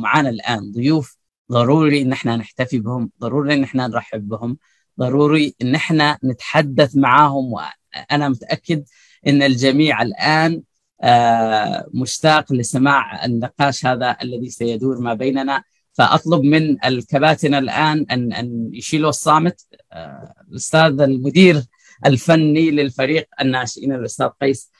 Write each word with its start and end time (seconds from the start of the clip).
معانا 0.00 0.28
الآن. 0.28 0.72
ضيوف 0.72 1.16
ضروري 1.52 2.02
إن 2.02 2.12
إحنا 2.12 2.36
نحتفي 2.36 2.78
بهم 2.78 3.10
ضروري 3.20 3.54
إن 3.54 3.62
إحنا 3.62 3.86
نرحب 3.86 4.28
بهم 4.28 4.58
ضروري 5.00 5.54
إن 5.62 5.74
إحنا 5.74 6.18
نتحدث 6.24 6.96
معاهم 6.96 7.52
وأنا 7.52 8.28
متأكد 8.28 8.84
إن 9.26 9.42
الجميع 9.42 10.02
الآن 10.02 10.62
آه، 11.02 11.88
مشتاق 11.94 12.52
لسماع 12.52 13.24
النقاش 13.24 13.86
هذا 13.86 14.16
الذي 14.22 14.50
سيدور 14.50 15.00
ما 15.00 15.14
بيننا. 15.14 15.62
فأطلب 15.92 16.42
من 16.42 16.84
الكباتن 16.84 17.54
الآن 17.54 18.06
ان 18.10 18.32
أن 18.32 18.70
يشيلوا 18.72 19.08
الصامت. 19.08 19.66
آه، 19.92 20.34
الأستاذ 20.50 21.00
المدير 21.00 21.62
الفني 22.06 22.70
للفريق 22.70 23.28
الناشئين 23.40 23.92
الأستاذ 23.92 24.26
قيس. 24.26 24.70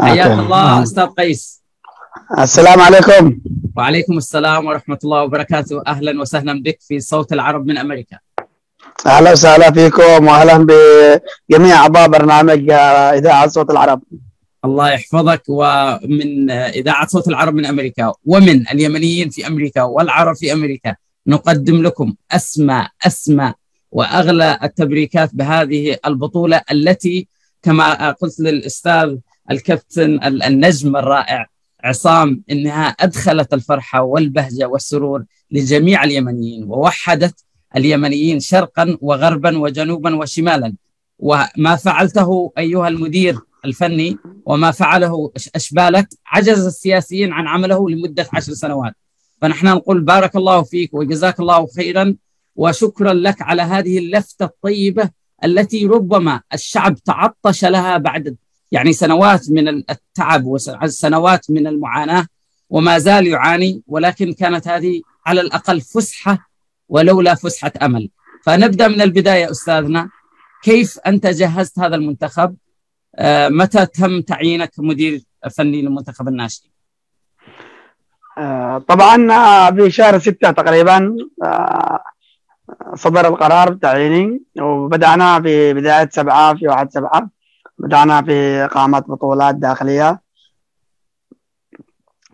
حياك 0.00 0.30
الله 0.30 0.82
أستاذ 0.82 1.06
قيس. 1.06 1.59
السلام 2.28 2.80
عليكم. 2.80 3.38
وعليكم 3.76 4.18
السلام 4.18 4.66
ورحمة 4.66 4.98
الله 5.04 5.22
وبركاته. 5.22 5.82
أهلا 5.86 6.20
وسهلا 6.20 6.62
بك 6.62 6.78
في 6.80 7.00
صوت 7.00 7.32
العرب 7.32 7.66
من 7.66 7.78
أمريكا. 7.78 8.18
أهلا 9.06 9.32
وسهلا 9.32 9.70
فيكم 9.70 10.26
واهلا 10.26 10.66
بجميع 11.50 11.76
أعضاء 11.76 12.08
برنامج 12.08 12.70
إذاعة 13.18 13.46
صوت 13.48 13.70
العرب. 13.70 14.02
الله 14.64 14.90
يحفظك. 14.90 15.42
ومن 15.48 16.50
إذاعة 16.50 17.06
صوت 17.06 17.28
العرب 17.28 17.54
من 17.54 17.66
أمريكا 17.66 18.12
ومن 18.24 18.68
اليمنيين 18.68 19.30
في 19.30 19.46
أمريكا 19.46 19.82
والعرب 19.82 20.36
في 20.36 20.52
أمريكا 20.52 20.96
نقدم 21.26 21.82
لكم 21.82 22.14
أسمى 22.32 22.86
أسمى 23.06 23.52
وأغلى 23.92 24.58
التبريكات 24.62 25.34
بهذه 25.34 25.96
البطولة 26.06 26.62
التي 26.72 27.28
كما 27.62 28.10
قلت 28.10 28.40
للأستاذ 28.40 29.16
الكابتن 29.50 30.20
النجم 30.22 30.96
الرائع 30.96 31.46
عصام 31.84 32.42
إنها 32.50 32.88
أدخلت 32.88 33.54
الفرحة 33.54 34.02
والبهجة 34.02 34.68
والسرور 34.68 35.24
لجميع 35.50 36.04
اليمنيين 36.04 36.64
ووحدت 36.64 37.44
اليمنيين 37.76 38.40
شرقا 38.40 38.98
وغربا 39.00 39.58
وجنوبا 39.58 40.16
وشمالا. 40.16 40.74
وما 41.18 41.76
فعلته 41.76 42.52
أيها 42.58 42.88
المدير 42.88 43.38
الفني 43.64 44.16
وما 44.46 44.70
فعله 44.70 45.32
أشبالك 45.54 46.08
عجز 46.26 46.66
السياسيين 46.66 47.32
عن 47.32 47.46
عمله 47.46 47.90
لمدة 47.90 48.26
عشر 48.32 48.52
سنوات. 48.52 48.94
فنحن 49.42 49.66
نقول 49.66 50.00
بارك 50.00 50.36
الله 50.36 50.62
فيك 50.62 50.94
وجزاك 50.94 51.40
الله 51.40 51.66
خيرا 51.66 52.16
وشكرا 52.56 53.12
لك 53.12 53.42
على 53.42 53.62
هذه 53.62 53.98
اللفتة 53.98 54.44
الطيبة 54.44 55.10
التي 55.44 55.86
ربما 55.86 56.40
الشعب 56.54 56.94
تعطش 56.94 57.64
لها 57.64 57.96
بعد 57.96 58.36
يعني 58.72 58.92
سنوات 58.92 59.50
من 59.50 59.68
التعب 59.68 60.44
وسنوات 60.44 61.50
من 61.50 61.66
المعاناة 61.66 62.26
وما 62.70 62.98
زال 62.98 63.26
يعاني 63.26 63.82
ولكن 63.86 64.32
كانت 64.32 64.68
هذه 64.68 65.00
على 65.26 65.40
الأقل 65.40 65.80
فسحة 65.80 66.50
ولولا 66.88 67.34
فسحة 67.34 67.72
أمل. 67.82 68.10
فنبدأ 68.44 68.88
من 68.88 69.00
البداية 69.00 69.50
أستاذنا. 69.50 70.08
كيف 70.62 70.98
أنت 71.06 71.26
جهزت 71.26 71.78
هذا 71.78 71.96
المنتخب؟ 71.96 72.56
آه، 73.16 73.48
متى 73.48 73.86
تم 73.86 74.20
تعيينك 74.20 74.72
مدير 74.78 75.22
فني 75.56 75.82
للمنتخب 75.82 76.28
الناشئين 76.28 76.70
آه، 78.38 78.78
طبعا 78.78 79.32
آه، 79.32 79.70
في 79.70 79.90
شهر 79.90 80.18
ستة 80.18 80.50
تقريبا 80.50 81.16
صدر 82.94 83.28
القرار 83.28 83.70
بتعييني 83.70 84.42
وبدأنا 84.60 85.42
في 85.42 85.74
بداية 85.74 86.08
سبعة 86.12 86.54
في 86.54 86.68
واحد 86.68 86.90
سبعة. 86.92 87.39
بدأنا 87.80 88.22
في 88.22 88.64
إقامة 88.64 88.98
بطولات 88.98 89.54
داخلية 89.54 90.20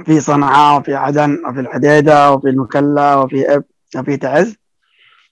في 0.04 0.20
صنعاء 0.20 0.80
وفي 0.80 0.94
عدن 0.94 1.42
وفي 1.48 1.60
الحديدة 1.60 2.32
وفي 2.32 2.48
المكلا 2.48 3.14
وفي 3.14 3.54
إب 3.54 3.64
وفي 3.96 4.16
تعز. 4.16 4.56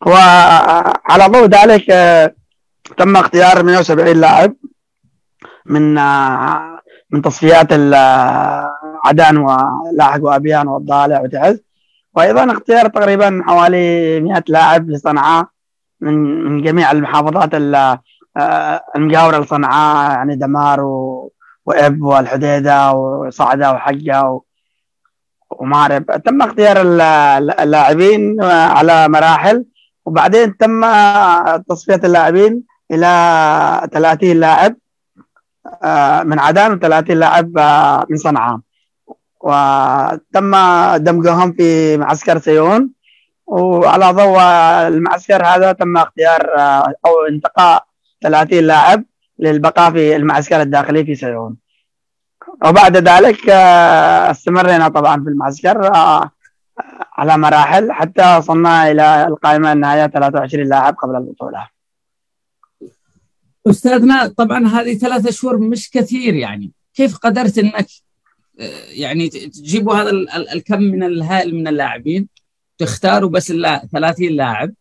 وعلى 0.07 1.27
ضوء 1.27 1.47
ذلك 1.47 1.87
تم 2.97 3.17
اختيار 3.17 3.62
170 3.62 4.17
لاعب 4.17 4.55
من 5.67 5.95
من 7.11 7.23
تصفيات 7.23 7.73
عدن 9.05 9.36
ولاحق 9.36 10.23
وأبيان 10.23 10.69
والضالع 10.69 11.20
وتعز. 11.20 11.61
وأيضا 12.14 12.52
اختيار 12.52 12.89
تقريبا 12.89 13.42
حوالي 13.46 14.20
100 14.20 14.45
لاعب 14.48 14.91
لصنعاء 14.91 15.46
من 16.01 16.45
من 16.45 16.63
جميع 16.63 16.91
المحافظات 16.91 17.55
المجاورة 18.96 19.39
لصنعاء 19.39 20.11
يعني 20.11 20.36
دمار 20.36 20.80
و... 20.80 21.33
واب 21.67 22.02
والحديدة 22.02 22.92
وصعدة 22.92 23.72
وحجة 23.72 24.40
ومارب 25.50 26.22
تم 26.24 26.42
اختيار 26.42 26.83
اللاعبين 27.62 28.42
على 28.42 29.08
مراحل 29.08 29.64
وبعدين 30.05 30.56
تم 30.56 30.84
تصفية 31.68 32.00
اللاعبين 32.05 32.62
إلى 32.90 33.89
30 33.92 34.40
لاعب 34.40 34.77
آه، 35.83 36.22
من 36.22 36.39
عدن 36.39 36.80
و30 36.80 37.11
لاعب 37.11 37.58
آه، 37.58 38.06
من 38.11 38.16
صنعاء. 38.16 38.61
وتم 39.40 40.56
دمجهم 40.96 41.52
في 41.52 41.96
معسكر 41.96 42.39
سيون. 42.39 42.90
وعلى 43.46 44.11
ضوء 44.11 44.40
المعسكر 44.89 45.46
هذا 45.46 45.72
تم 45.72 45.96
اختيار 45.96 46.58
آه، 46.58 46.92
أو 47.06 47.27
انتقاء 47.30 47.84
30 48.24 48.58
لاعب 48.58 49.05
للبقاء 49.39 49.92
في 49.92 50.17
المعسكر 50.17 50.62
الداخلي 50.62 51.05
في 51.05 51.14
سيون 51.14 51.57
وبعد 52.67 52.96
ذلك 52.96 53.51
استمرنا 54.30 54.89
طبعا 54.89 55.24
في 55.24 55.29
المعسكر 55.30 55.90
على 57.13 57.39
مراحل 57.39 57.92
حتى 57.92 58.36
وصلنا 58.36 58.90
إلى 58.90 59.27
القائمة 59.27 59.73
النهائية 59.73 60.07
23 60.07 60.68
لاعب 60.68 60.95
قبل 60.95 61.17
البطولة. 61.17 61.68
أستاذنا 63.67 64.27
طبعا 64.27 64.67
هذه 64.67 64.98
ثلاثة 64.98 65.30
شهور 65.30 65.58
مش 65.58 65.90
كثير 65.90 66.34
يعني. 66.34 66.73
كيف 66.95 67.17
قدرت 67.17 67.58
إنك 67.58 67.86
آه، 68.61 68.84
يعني 68.89 69.29
تجيبوا 69.29 69.95
هذا 69.95 70.11
الكم 70.52 70.83
من 70.83 71.02
الهائل 71.02 71.55
من 71.55 71.68
اللاعبين 71.68 72.29
تختاروا 72.79 73.30
بس 73.30 73.52
30 73.92 74.29
لاعب 74.29 74.73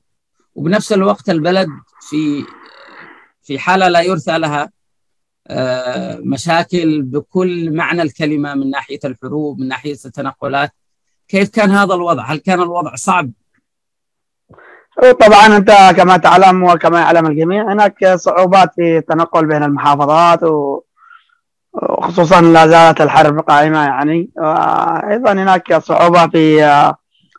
وبنفس 0.55 0.93
الوقت 0.93 1.29
البلد 1.29 1.67
في 2.09 2.45
في 3.43 3.59
حالة 3.59 3.87
لا 3.87 4.01
يرثى 4.01 4.37
لها 4.37 4.69
آه، 5.47 6.19
مشاكل 6.23 7.01
بكل 7.01 7.75
معنى 7.75 8.01
الكلمة 8.01 8.53
من 8.53 8.69
ناحية 8.69 8.99
الحروب 9.05 9.59
من 9.59 9.67
ناحية 9.67 9.97
التنقلات. 10.05 10.71
كيف 11.27 11.49
كان 11.49 11.71
هذا 11.71 11.93
الوضع؟ 11.93 12.23
هل 12.23 12.37
كان 12.37 12.61
الوضع 12.61 12.95
صعب؟ 12.95 13.31
طبعا 15.19 15.57
أنت 15.57 15.71
كما 15.97 16.17
تعلم 16.17 16.63
وكما 16.63 16.99
يعلم 16.99 17.25
الجميع 17.25 17.73
هناك 17.73 18.13
صعوبات 18.15 18.73
في 18.75 18.97
التنقل 18.97 19.45
بين 19.45 19.63
المحافظات 19.63 20.39
وخصوصا 21.73 22.41
لا 22.41 22.67
زالت 22.67 23.01
الحرب 23.01 23.39
قائمة 23.39 23.83
يعني. 23.83 24.29
وأيضا 24.37 25.31
هناك 25.31 25.77
صعوبة 25.77 26.27
في 26.27 26.57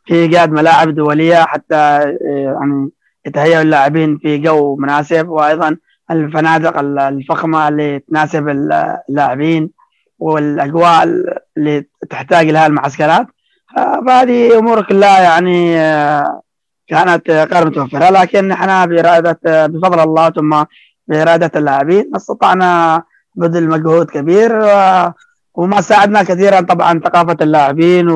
في 0.04 0.14
إيجاد 0.14 0.50
ملاعب 0.50 0.94
دولية 0.94 1.44
حتى 1.44 2.00
يعني 2.20 2.91
يتهيأ 3.26 3.62
اللاعبين 3.62 4.19
في 4.19 4.38
جو 4.38 4.76
مناسب. 4.76 5.28
وأيضا 5.28 5.76
الفنادق 6.10 6.78
الفخمة 6.78 7.69
اللي 7.69 7.98
تناسب 7.98 8.48
اللاعبين 8.48 9.70
والأجواء 10.19 11.04
اللي 11.56 11.84
تحتاج 12.10 12.50
لها 12.50 12.66
المعسكرات 12.66 13.26
فهذه 14.06 14.59
أمور 14.59 14.82
كلها 14.82 15.20
يعني 15.20 15.75
كانت 16.88 17.31
غير 17.31 17.66
متوفرة 17.66 18.10
لكن 18.10 18.53
إحنا 18.53 18.87
باراده 18.87 19.38
بفضل 19.66 20.00
الله 20.00 20.31
ثم 20.31 20.64
باراده 21.09 21.50
اللاعبين 21.56 22.10
استطعنا 22.16 23.03
بذل 23.34 23.69
مجهود 23.69 24.10
كبير 24.10 24.53
وما 25.54 25.81
ساعدنا 25.81 26.22
كثيرا 26.22 26.60
طبعا 26.60 26.98
ثقافة 26.98 27.37
اللاعبين 27.41 28.09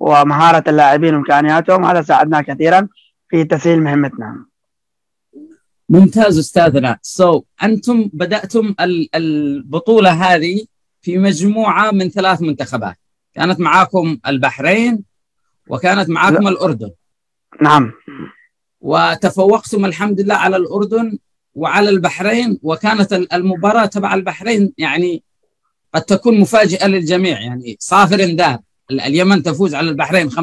ومهارة 0.00 0.64
اللاعبين 0.68 1.14
وإمكانياتهم 1.14 1.84
هذا 1.84 2.02
ساعدنا 2.02 2.42
كثيرا 2.42 2.88
في 3.28 3.44
تسهيل 3.44 3.82
مهمتنا. 3.82 4.44
ممتاز 5.88 6.38
أستاذنا. 6.38 6.98
سو 7.02 7.40
so, 7.40 7.42
أنتم 7.62 8.10
بدأتم 8.12 8.74
البطولة 9.14 10.10
هذه 10.10 10.64
في 11.02 11.18
مجموعة 11.18 11.90
من 11.90 12.10
ثلاث 12.10 12.42
منتخبات. 12.42 12.96
كانت 13.34 13.60
معاكم 13.60 14.18
البحرين 14.26 15.04
وكانت 15.68 16.08
معاكم 16.08 16.44
لا. 16.44 16.50
الأردن. 16.50 16.90
نعم. 17.62 17.92
وتفوقتم 18.80 19.84
الحمد 19.84 20.20
لله 20.20 20.34
على 20.34 20.56
الأردن 20.56 21.18
وعلى 21.54 21.90
البحرين 21.90 22.58
وكانت 22.62 23.12
المباراة 23.12 23.86
تبع 23.86 24.14
البحرين 24.14 24.72
يعني 24.78 25.22
قد 25.94 26.02
تكون 26.02 26.40
مفاجئة 26.40 26.86
للجميع. 26.86 27.40
يعني 27.40 27.76
صافر 27.80 28.34
دار 28.34 28.58
اليمن 28.90 29.42
تفوز 29.42 29.74
على 29.74 29.90
البحرين 29.90 30.30
5-0 30.30 30.36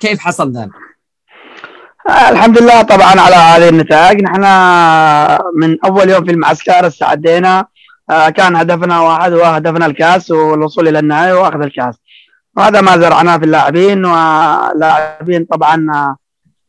كيف 0.00 0.18
حصل 0.18 0.52
ذلك؟ 0.52 0.89
الحمد 2.08 2.62
لله 2.62 2.82
طبعا 2.82 3.20
على 3.20 3.36
هذه 3.36 3.68
النتائج. 3.68 4.22
نحن 4.22 4.40
من 5.54 5.76
أول 5.84 6.10
يوم 6.10 6.24
في 6.24 6.30
المعسكر 6.30 6.86
استعدينا. 6.86 7.66
آه، 8.10 8.28
كان 8.28 8.56
هدفنا 8.56 9.00
واحد 9.00 9.32
وهو 9.32 9.44
هدفنا 9.44 9.86
الكاس 9.86 10.30
والوصول 10.30 10.88
إلى 10.88 10.98
النهائي 10.98 11.32
وأخذ 11.32 11.62
الكاس. 11.62 11.94
وهذا 12.56 12.80
ما 12.80 12.98
زرعناه 12.98 13.36
في 13.36 13.44
اللاعبين 13.44 14.04
واللاعبين 14.04 15.44
طبعا 15.44 15.86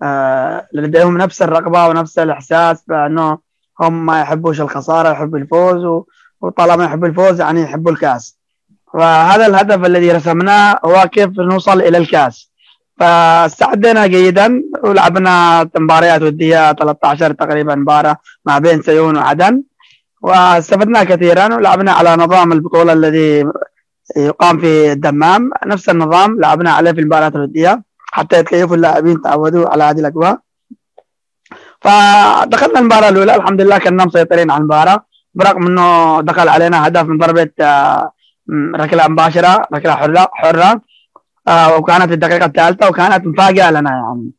آه، 0.04 0.68
لديهم 0.74 1.18
نفس 1.18 1.42
الرغبة 1.42 1.88
ونفس 1.88 2.20
الإحساس 2.20 2.84
بأنه 2.88 3.38
هم 3.80 4.06
ما 4.06 4.22
يحبوش 4.22 4.62
الخسارة 4.62 5.10
يحبوا 5.10 5.38
الفوز 5.38 6.04
وطالما 6.42 6.86
يحبوا 6.86 7.08
الفوز 7.08 7.42
يعني 7.42 7.62
يحبوا 7.62 7.92
الكاس. 7.92 8.38
فهذا 8.94 9.46
الهدف 9.46 9.86
الذي 9.86 10.12
رسمناه 10.12 10.80
هو 10.86 11.10
كيف 11.12 11.40
نوصل 11.40 11.82
إلى 11.82 11.98
الكاس. 11.98 12.51
فاستعدنا 13.02 14.08
جيدا. 14.08 14.48
ولعبنا 14.84 15.34
مباريات 15.78 16.22
ودية 16.22 16.74
13 16.74 17.34
تقريبا 17.34 17.76
مباراة 17.76 18.18
ما 18.46 18.60
بين 18.60 18.82
سيون 18.82 19.18
وعدن. 19.18 19.64
واستفدنا 20.22 21.04
كثيرا. 21.04 21.56
ولعبنا 21.56 21.92
على 21.92 22.16
نظام 22.24 22.52
البطولة 22.52 22.94
الذي 22.94 23.46
يقام 24.18 24.60
في 24.60 24.92
الدمام. 24.92 25.50
نفس 25.66 25.90
النظام 25.90 26.40
لعبنا 26.40 26.72
عليه 26.72 26.92
في 26.92 27.02
المباريات 27.02 27.36
الودية. 27.36 27.84
حتى 28.12 28.40
يتكيفوا 28.40 28.76
اللاعبين 28.76 29.22
تعودوا 29.22 29.70
على 29.70 29.84
هذه 29.84 30.00
الأجواء. 30.00 30.40
فدخلنا 31.82 32.80
المباراة 32.80 33.10
الأولى. 33.10 33.36
الحمد 33.36 33.62
لله 33.62 33.78
كنا 33.78 34.06
مسيطرين 34.06 34.52
على 34.52 34.62
المباراة. 34.62 35.06
برغم 35.34 35.68
إنه 35.68 36.22
دخل 36.22 36.48
علينا 36.50 36.88
هدف 36.88 37.04
من 37.04 37.18
ضربة 37.18 37.50
آه، 37.62 38.12
ركلة 38.76 39.08
مباشرة 39.08 39.62
ركلة 39.74 39.96
حرة 39.96 40.30
حرة. 40.34 40.91
وكانت 41.50 42.06
في 42.06 42.14
الدقيقة 42.14 42.46
الثالثة 42.46 42.90
وكانت 42.90 43.26
مفاجأة 43.26 43.72
لنا 43.72 43.90
يعني. 43.90 44.32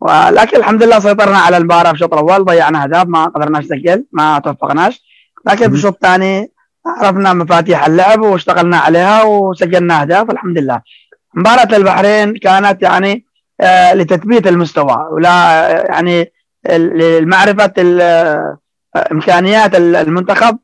ولكن 0.00 0.56
الحمد 0.56 0.82
لله 0.82 0.98
سيطرنا 0.98 1.38
على 1.38 1.56
المباراه 1.56 1.88
في 1.88 1.94
الشوط 1.94 2.14
الأول 2.14 2.44
ضيعنا 2.44 2.82
اهداف 2.82 3.06
ما 3.06 3.24
قدرناش 3.24 3.64
نسجل 3.64 4.04
ما 4.12 4.38
توفقناش. 4.38 5.04
لكن 5.46 5.68
في 5.68 5.74
الشوط 5.74 5.94
الثاني 5.94 6.52
عرفنا 6.86 7.32
مفاتيح 7.32 7.86
اللعب 7.86 8.20
واشتغلنا 8.20 8.76
عليها 8.76 9.22
وسجلنا 9.22 10.00
اهداف 10.00 10.30
الحمد 10.30 10.58
لله. 10.58 10.80
مباراة 11.34 11.76
البحرين 11.76 12.36
كانت 12.36 12.82
يعني 12.82 13.24
آه 13.60 13.94
لتثبيت 13.94 14.46
المستوى 14.46 15.08
ولا 15.12 15.30
يعني 15.88 16.32
لمعرفة 17.20 17.72
إمكانيات 18.96 19.74
المنتخب 19.76 20.58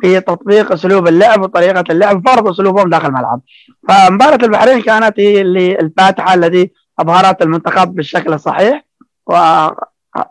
في 0.00 0.20
تطبيق 0.20 0.72
أسلوب 0.72 1.08
اللعب 1.08 1.42
وطريقة 1.42 1.84
اللعب 1.90 2.16
وفرض 2.16 2.48
أسلوبهم 2.48 2.90
داخل 2.90 3.06
الملعب. 3.06 3.40
فمباراة 3.88 4.38
البحرين 4.42 4.82
كانت 4.82 5.20
هي 5.20 5.40
اللي 5.40 5.78
الفاتحة 5.78 6.34
التي 6.34 6.72
أظهرت 6.98 7.42
المنتخب 7.42 7.94
بالشكل 7.94 8.32
الصحيح 8.32 8.84
و 9.26 9.32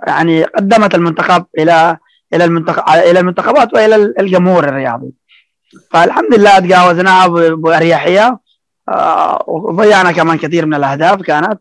يعني 0.08 0.44
قدمت 0.44 0.96
المنتخب 0.96 1.46
إلى 1.58 1.98
إلى 2.34 2.46
المنتخب 2.46 2.84
إلى 2.90 3.20
المنتخبات 3.20 3.74
وإلى 3.74 3.96
الجمهور 3.96 4.64
الرياضي. 4.64 5.14
فالحمد 5.92 6.34
لله 6.34 6.60
تجاوزناها 6.60 7.28
باريحيه 7.52 8.40
آه، 8.90 9.44
وضيعنا 9.48 10.12
كمان 10.12 10.38
كثير 10.38 10.66
من 10.66 10.74
الأهداف 10.74 11.22
كانت. 11.22 11.60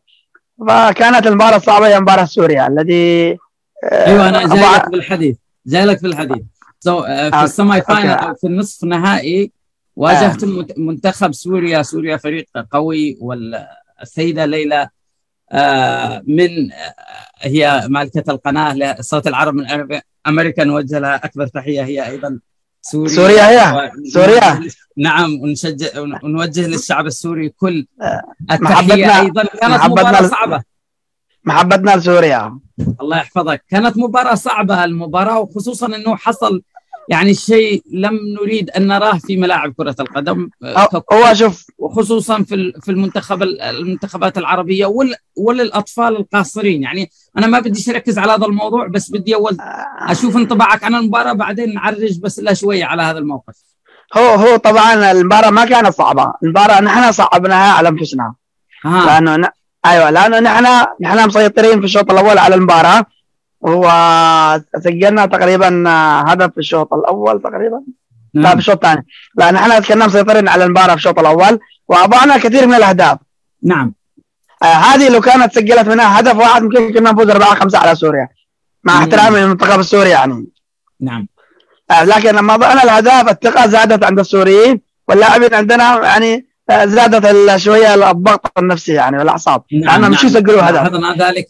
فكانت 0.68 1.26
المباراة 1.26 1.56
الصعبة 1.56 1.86
هي 1.86 2.00
مباراة 2.00 2.24
سوريا 2.24 2.66
الذي 2.66 3.38
آه، 3.84 4.06
أيوه 4.06 4.28
أنا 4.28 4.54
جايك 4.54 4.88
بالحديث. 4.88 5.36
جايلك 5.66 5.98
في 5.98 6.06
الحديث. 6.06 6.42
so 6.80 7.00
so, 7.00 7.04
uh, 7.04 7.08
في 7.08 7.44
ال 7.44 7.52
semi 7.52 7.82
final 7.82 8.10
أو 8.10 8.34
في 8.34 8.46
النصف 8.46 8.84
النهائي 8.84 9.52
واجهت 9.96 10.44
آه. 10.44 10.66
منتخب 10.76 11.32
سوريا 11.32 11.82
سوريا 11.82 12.16
فريق 12.16 12.46
قوي 12.70 13.18
والسيدة 13.20 14.46
ليلى 14.46 14.88
آه 15.52 16.22
من 16.26 16.72
آه 16.72 16.94
هي 17.40 17.86
مالكة 17.88 18.30
القناة 18.30 18.74
لصوت 18.74 19.26
العرب 19.26 19.54
من 19.54 19.66
أمريكا 20.26 20.64
نوجه 20.64 20.98
لها 20.98 21.14
أكبر 21.24 21.46
تحية 21.46 21.82
هي 21.82 22.06
أيضا 22.06 22.38
سوريا 22.82 23.08
سوريا 23.08 23.42
هي؟ 23.48 23.90
سوريا؟ 24.10 24.68
نعم 24.96 25.40
ونشجع 25.40 26.00
ونوجه 26.00 26.66
للشعب 26.66 27.06
السوري 27.06 27.48
كل 27.48 27.86
التحية 28.52 29.20
أيضا. 29.20 29.44
كانت 29.44 29.84
مباراة 29.84 30.22
صعبة. 30.22 30.62
محبتنا 31.46 31.96
لسوريا 31.96 32.58
الله 33.00 33.16
يحفظك. 33.16 33.64
كانت 33.70 33.98
مباراة 33.98 34.34
صعبة 34.34 34.84
المباراة 34.84 35.38
وخصوصا 35.38 35.86
أنه 35.86 36.16
حصل 36.16 36.62
يعني 37.08 37.34
شيء 37.34 37.82
لم 37.92 38.18
نريد 38.40 38.70
أن 38.70 38.86
نراه 38.86 39.18
في 39.18 39.36
ملاعب 39.36 39.72
كرة 39.76 39.96
القدم. 40.00 40.48
هو 41.12 41.34
شوف 41.34 41.66
وخصوصا 41.78 42.42
في 42.42 42.72
في 42.82 42.90
المنتخب 42.90 43.42
المنتخبات 43.42 44.38
العربية 44.38 44.92
وللأطفال 45.36 46.16
القاصرين. 46.16 46.82
يعني 46.82 47.10
أنا 47.38 47.46
ما 47.46 47.60
بدي 47.60 47.90
أركز 47.90 48.18
على 48.18 48.32
هذا 48.32 48.46
الموضوع 48.46 48.86
بس 48.86 49.10
بدي 49.10 49.34
أول 49.34 49.56
أشوف 49.98 50.36
انطباعك 50.36 50.84
عن 50.84 50.94
المباراة 50.94 51.32
بعدين 51.32 51.74
نعرج 51.74 52.20
بس 52.20 52.38
لا 52.38 52.54
شوية 52.54 52.84
على 52.84 53.02
هذا 53.02 53.18
الموقف. 53.18 53.54
هو 54.16 54.28
هو 54.28 54.56
طبعا 54.56 55.12
المباراة 55.12 55.50
ما 55.50 55.64
كانت 55.64 55.88
صعبة. 55.88 56.32
المباراة 56.42 56.80
نحن 56.80 57.12
صعبناها 57.12 57.72
على 57.72 57.88
أنفسنا. 57.88 58.34
آه. 58.84 59.06
لأنه 59.06 59.48
أيوه 59.86 60.10
لأنه 60.10 60.38
نحن 60.40 60.86
نحن 61.00 61.26
مسيطرين 61.26 61.78
في 61.80 61.84
الشوط 61.84 62.10
الأول 62.10 62.38
على 62.38 62.54
المباراة. 62.54 63.06
وسجلنا 63.60 65.26
تقريبا 65.26 65.84
هدف 66.26 66.52
في 66.52 66.58
الشوط 66.58 66.94
الأول 66.94 67.42
تقريبا. 67.42 67.82
نعم. 68.34 68.44
لا 68.44 68.50
في 68.50 68.58
الشوط 68.58 68.84
الثاني. 68.84 69.06
لا 69.38 69.50
نحن 69.50 69.82
كنا 69.82 70.06
مسيطرين 70.06 70.48
على 70.48 70.64
المباراة 70.64 70.90
في 70.90 70.94
الشوط 70.94 71.18
الأول 71.18 71.58
وأضعنا 71.88 72.38
كثير 72.38 72.66
من 72.66 72.74
الأهداف. 72.74 73.18
نعم. 73.62 73.94
آه 74.62 74.66
هذه 74.66 75.08
لو 75.08 75.20
كانت 75.20 75.52
سجلت 75.54 75.88
منها 75.88 76.20
هدف 76.20 76.36
واحد 76.36 76.62
ممكن 76.62 76.92
كنا 76.92 77.12
نفوز 77.12 77.30
4 77.30 77.54
5 77.54 77.78
على 77.78 77.94
سوريا. 77.94 78.28
مع 78.84 78.98
احترامي 78.98 79.40
للمنتخب 79.40 79.80
السوري 79.80 80.10
يعني. 80.10 80.46
نعم. 81.00 81.28
آه 81.90 82.04
لكن 82.04 82.34
لما 82.34 82.56
ضعنا 82.56 82.82
الأهداف 82.82 83.28
الثقة 83.28 83.66
زادت 83.66 84.04
عند 84.04 84.18
السوريين 84.18 84.80
واللاعبين 85.08 85.54
عندنا 85.54 86.04
يعني 86.04 86.46
زادت 86.70 87.56
شوية 87.56 88.10
الضغط 88.10 88.58
النفسي 88.58 88.92
يعني 88.92 89.18
والأعصاب 89.18 89.62
نعم 89.72 90.00
نعم. 90.00 90.12
يسجلوا 90.12 90.62
هدف 90.62 90.74
لاحظنا 90.74 91.28
ذلك 91.28 91.46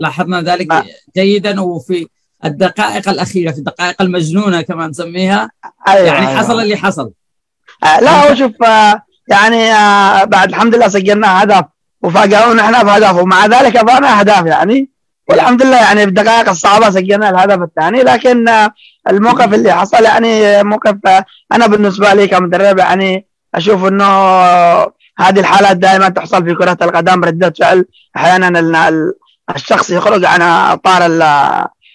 لاحظنا 0.00 0.42
ذلك 0.42 0.68
نعم. 0.68 0.84
جيدا 1.16 1.60
وفي 1.60 2.06
الدقائق 2.44 3.08
الأخيرة 3.08 3.50
في 3.50 3.58
الدقائق 3.58 4.02
المجنونة 4.02 4.62
كما 4.62 4.86
نسميها 4.86 5.50
أيوة 5.88 6.06
يعني 6.06 6.28
أيوة. 6.28 6.38
حصل 6.38 6.60
اللي 6.60 6.76
حصل 6.76 7.10
آه 7.84 8.00
لا 8.00 8.10
هو 8.10 8.34
شوف 8.34 8.62
آه 8.62 9.02
يعني 9.28 9.72
آه 9.72 10.24
بعد 10.24 10.48
الحمد 10.48 10.74
لله 10.74 10.88
سجلنا 10.88 11.42
هدف 11.42 11.64
وفاجئونا 12.02 12.62
إحنا 12.62 12.82
بهدف 12.82 13.22
ومع 13.22 13.46
ذلك 13.46 13.76
اضعنا 13.76 14.20
أهداف 14.20 14.46
يعني 14.46 14.90
والحمد 15.28 15.62
لله 15.62 15.76
يعني 15.76 16.00
في 16.00 16.08
الدقائق 16.08 16.48
الصعبة 16.48 16.90
سجلنا 16.90 17.30
الهدف 17.30 17.62
الثاني 17.62 18.02
لكن 18.02 18.48
آه 18.48 18.70
الموقف 19.08 19.54
اللي 19.54 19.72
حصل 19.72 20.04
يعني 20.04 20.62
موقف 20.62 20.96
آه 21.06 21.24
أنا 21.52 21.66
بالنسبة 21.66 22.14
لي 22.14 22.28
كمدرب 22.28 22.78
يعني 22.78 23.29
أشوف 23.54 23.84
إنه 23.84 24.04
هذه 25.18 25.40
الحالات 25.40 25.76
دائما 25.76 26.08
تحصل 26.08 26.44
في 26.44 26.54
كرة 26.54 26.78
القدم 26.82 27.24
ردة 27.24 27.50
فعل 27.50 27.84
أحيانا 28.16 29.12
الشخص 29.56 29.90
يخرج 29.90 30.24
عن 30.24 30.42
أطار 30.42 31.06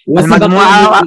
المجموعة. 0.08 1.02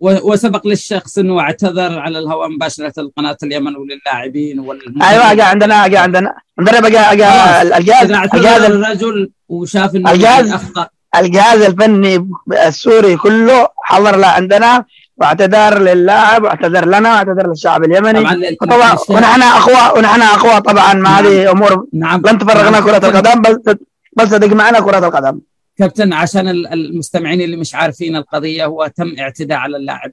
وسبق 0.00 0.66
للشخص 0.66 1.18
إنه 1.18 1.40
اعتذر 1.40 1.98
على 1.98 2.18
الهواء 2.18 2.48
مباشرة 2.48 2.92
لقناه 3.02 3.36
اليمن 3.42 3.76
وللاعبين 3.76 4.60
أيوه 5.02 5.34
جاء 5.34 5.46
عندنا 5.46 5.86
جاء 5.88 6.02
عندنا 6.02 6.34
مدرب 6.58 6.86
جاء 6.86 7.12
الجهاز 7.12 8.10
الجهاز 8.10 8.62
الرجل 8.62 9.30
وشاف 9.48 9.96
إنه 9.96 10.10
الجهاز 10.10 10.52
أخطأ. 10.52 10.88
الجهاز 11.16 11.62
الفني 11.62 12.28
السوري 12.52 13.16
كله 13.16 13.68
حضر 13.84 14.16
له 14.16 14.26
عندنا. 14.26 14.84
واعتذر 15.20 15.78
للاعب 15.78 16.42
واعتذر 16.42 16.84
لنا 16.84 17.08
واعتذر 17.14 17.48
للشعب 17.48 17.84
اليمني 17.84 18.54
طبعا 18.54 18.96
ونحن 19.08 19.42
أخوة 19.42 19.98
ونحن 19.98 20.22
أخوة 20.22 20.58
طبعا 20.58 20.94
ما 20.94 21.00
نعم. 21.00 21.26
هذه 21.26 21.50
أمور 21.50 21.86
نعم. 21.92 22.22
لن 22.26 22.38
تفرقنا 22.38 22.70
نعم. 22.70 22.84
كرة 22.84 23.08
القدم 23.08 23.42
بل 23.42 23.78
بل 24.16 24.30
صدق 24.30 24.52
معنا 24.52 24.80
كرة 24.80 25.06
القدم 25.06 25.40
كابتن 25.76 26.12
عشان 26.12 26.48
المستمعين 26.48 27.40
اللي 27.40 27.56
مش 27.56 27.74
عارفين 27.74 28.16
القضية 28.16 28.64
هو 28.64 28.86
تم 28.86 29.14
اعتداء 29.18 29.58
على 29.58 29.76
اللاعب 29.76 30.12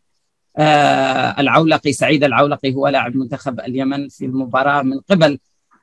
آه 0.58 1.36
العولقي 1.40 1.94
سعيد 1.94 2.24
العولقي 2.24 2.76
هو 2.76 2.88
لاعب 2.88 3.16
منتخب 3.16 3.60
اليمن 3.60 4.10
في 4.10 4.26
المباراة 4.26 4.82
من 4.82 5.00
قبل 5.00 5.40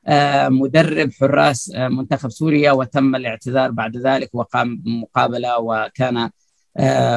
آه 0.07 0.49
مدرب 0.49 1.11
حراس 1.21 1.73
آه 1.75 1.89
منتخب 1.89 2.31
سوريا 2.31 2.73
وتم 2.73 3.17
الاعتذار 3.17 3.71
بعد 3.71 3.97
ذلك 3.97 4.31
وقام 4.33 4.77
بمقابلة 4.77 5.59
وكان 5.59 6.17
آه 6.17 6.31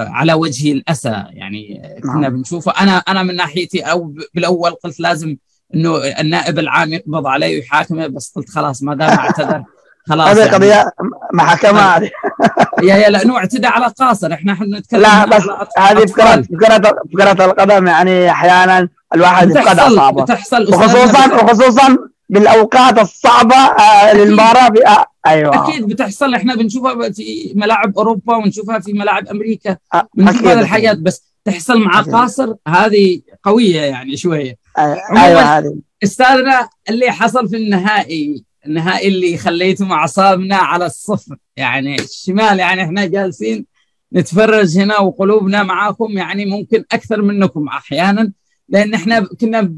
على 0.08 0.34
وجه 0.34 0.72
الأسى. 0.72 1.24
يعني 1.30 1.82
كنا 2.04 2.22
نعم. 2.22 2.34
بنشوفه. 2.34 2.72
أنا 2.72 2.98
أنا 2.98 3.24
من 3.24 3.36
ناحيتي 3.36 3.82
أو 3.82 4.14
بالأول 4.36 4.72
قلت 4.72 5.00
لازم 5.00 5.38
إنه 5.76 5.98
النائب 5.98 6.60
العام 6.60 6.94
يقبض 6.94 7.28
عليه 7.28 7.56
ويحاكمه 7.56 8.08
بس 8.08 8.34
قلت 8.36 8.50
خلاص 8.50 8.84
ما 8.84 8.96
دام 8.96 9.10
اعتذر 9.10 9.64
خلاص 10.10 10.28
هذه 10.28 10.40
يعني. 10.40 10.52
قضية 10.52 10.92
محاكمه 11.34 11.80
هذه 11.80 12.10
يا 12.84 12.96
يا 12.96 13.10
لأنه 13.10 13.38
اعتدى 13.38 13.68
على 13.68 13.94
قاصر. 14.00 14.34
إحنا 14.34 14.54
إحنا 14.54 14.80
نتكلم 14.80 15.02
لا 15.02 15.26
بس 15.26 15.44
هذه 15.78 16.06
فكره 16.06 16.42
فكره 16.42 16.96
فكره 17.14 17.46
القدم 17.46 17.88
يعني 17.88 18.32
أحيانا 18.32 18.90
الواحد 19.16 19.50
يفقد 19.50 19.80
اعصابه 19.80 20.24
بتحصل. 20.24 20.74
وخصوصا 20.74 21.34
وخصوصا 21.36 21.98
بالأوقات 22.30 23.00
الصعبة 23.00 23.56
آه، 23.56 24.14
للمباراه 24.14 24.74
آه 24.88 25.06
أيوه. 25.28 25.70
أكيد 25.70 25.88
بتحصل. 25.88 26.34
إحنا 26.34 26.56
بنشوفها 26.56 27.10
في 27.10 27.54
ملاعب 27.56 27.98
أوروبا 27.98 28.36
ونشوفها 28.36 28.80
في 28.80 28.94
ملاعب 28.94 29.28
أمريكا. 29.28 29.78
بنشوف 30.16 30.46
هذه 30.46 30.60
الحاجات 30.60 30.98
بس 30.98 31.24
تحصل 31.46 31.80
مع. 31.80 32.02
قاصر 32.02 32.54
هذه 32.68 33.22
قوية 33.44 33.82
يعني 33.82 34.18
شوية. 34.18 34.58
أيوه 34.78 35.42
هذه. 35.42 35.76
أستاذنا 36.04 36.70
اللي 36.90 37.12
حصل 37.12 37.50
في 37.50 37.58
النهائي 37.58 38.44
النهائي 38.66 39.08
اللي 39.08 39.38
خليتم 39.38 39.92
أعصابنا 39.92 40.56
على 40.56 40.86
الصفر. 40.86 41.36
يعني 41.58 41.96
الشمال 41.96 42.60
يعني 42.60 42.84
إحنا 42.84 43.06
جالسين 43.06 43.66
نتفرج 44.14 44.78
هنا 44.78 45.00
وقلوبنا 45.00 45.64
معاكم. 45.64 46.18
يعني 46.18 46.46
ممكن 46.46 46.84
أكثر 46.92 47.22
منكم 47.22 47.68
أحيانا 47.68 48.32
لأن 48.70 48.94
إحنا 48.94 49.20
كنا 49.20 49.74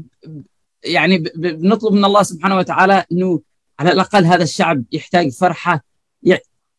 يعني 0.84 1.18
بنطلب 1.36 1.92
من 1.92 2.04
الله 2.04 2.22
سبحانه 2.22 2.56
وتعالى 2.56 3.04
إنه 3.12 3.40
على 3.80 3.92
الأقل 3.92 4.24
هذا 4.24 4.42
الشعب 4.42 4.82
يحتاج 4.92 5.32
فرحة 5.32 5.80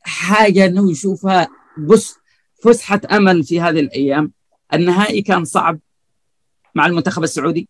حاجة 0.03 0.65
إنه 0.65 0.91
يشوفها 0.91 1.47
بس 1.77 2.15
فسحة 2.63 3.01
أمل 3.11 3.43
في 3.43 3.61
هذه 3.61 3.79
الأيام. 3.79 4.31
النهائي 4.73 5.21
كان 5.21 5.45
صعب 5.45 5.79
مع 6.75 6.85
المنتخب 6.85 7.23
السعودي؟ 7.23 7.69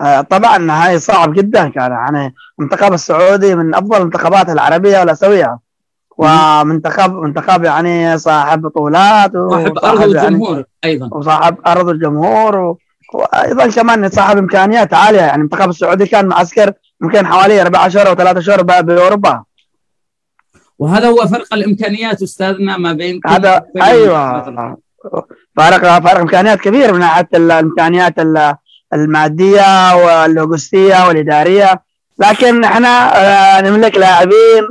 آه، 0.00 0.20
طبعا 0.20 0.56
النهائي 0.56 0.98
صعب 0.98 1.32
جدا 1.32 1.68
كان. 1.68 1.92
يعني 1.92 2.34
المنتخب 2.58 2.92
السعودي 2.92 3.54
من 3.54 3.74
أفضل 3.74 3.96
المنتخبات 3.96 4.48
العربية 4.48 4.98
والاسيويه 4.98 5.58
ومنتخب 6.18 7.12
منتخب 7.12 7.64
يعني 7.64 8.18
صاحب 8.18 8.62
بطولات 8.62 9.34
وصاحب 9.34 9.78
أرض 9.78 10.14
يعني 10.14 10.28
الجمهور 10.28 10.54
يعني 10.56 10.66
أيضا. 10.84 11.16
وصاحب 11.16 11.56
أرض 11.66 11.88
الجمهور 11.88 12.56
و... 12.56 12.78
وأيضا 13.14 13.70
كمان 13.70 14.08
صاحب 14.08 14.38
إمكانيات 14.38 14.94
عالية. 14.94 15.20
يعني 15.20 15.36
المنتخب 15.36 15.68
السعودي 15.68 16.06
كان 16.06 16.26
معسكر 16.26 16.72
يمكن 17.02 17.26
حوالي 17.26 17.62
أربع 17.62 17.86
اشهر 17.86 18.08
أو 18.08 18.14
ثلاث 18.14 18.36
اشهر 18.36 18.62
بأوروبا. 18.62 19.42
وهذا 20.78 21.08
هو 21.08 21.26
فرق 21.26 21.54
الإمكانيات 21.54 22.22
أستاذنا 22.22 22.76
ما 22.76 22.92
بين 22.92 23.20
هذا 23.26 23.64
أيوه. 23.82 24.42
فارق 25.56 25.98
فارق 25.98 26.20
إمكانيات 26.20 26.60
كبير 26.60 26.92
من 26.92 26.98
ناحية 26.98 27.28
الإمكانيات 27.34 28.14
المادية 28.92 29.94
واللوجستية 29.96 31.06
والإدارية. 31.06 31.82
لكن 32.18 32.64
إحنا 32.64 33.16
آه، 33.16 33.60
نملك 33.60 33.96
لاعبين 33.96 34.68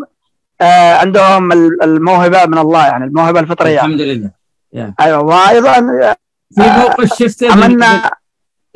آه، 0.61 0.93
عندهم 0.93 1.51
الموهبة 1.83 2.45
من 2.45 2.57
الله 2.57 2.85
يعني 2.85 3.05
الموهبة 3.05 3.39
الفطرية. 3.39 3.75
الحمد 3.75 4.01
لله. 4.01 4.31
أيوه. 4.99 5.21
وأيضا 5.23 5.73
في 6.55 6.61
موقف 6.61 7.13
شفت 7.13 7.43
عملنا 7.43 8.11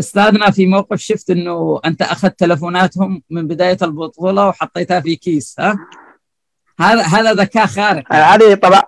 استاذنا 0.01 0.51
في 0.51 0.67
موقف 0.67 1.00
شفت 1.00 1.29
انه 1.29 1.81
انت 1.86 2.01
اخذت 2.01 2.39
تلفوناتهم 2.39 3.22
من 3.29 3.48
بداية 3.48 3.77
البطولة 3.81 4.48
وحطيتها 4.48 5.00
في 5.00 5.15
كيس 5.15 5.55
ها؟ 5.60 5.75
هذا 6.79 7.01
هذا 7.01 7.34
ذكاء 7.34 7.65
خارق. 7.65 8.13
هذه 8.13 8.53
طبعا 8.53 8.81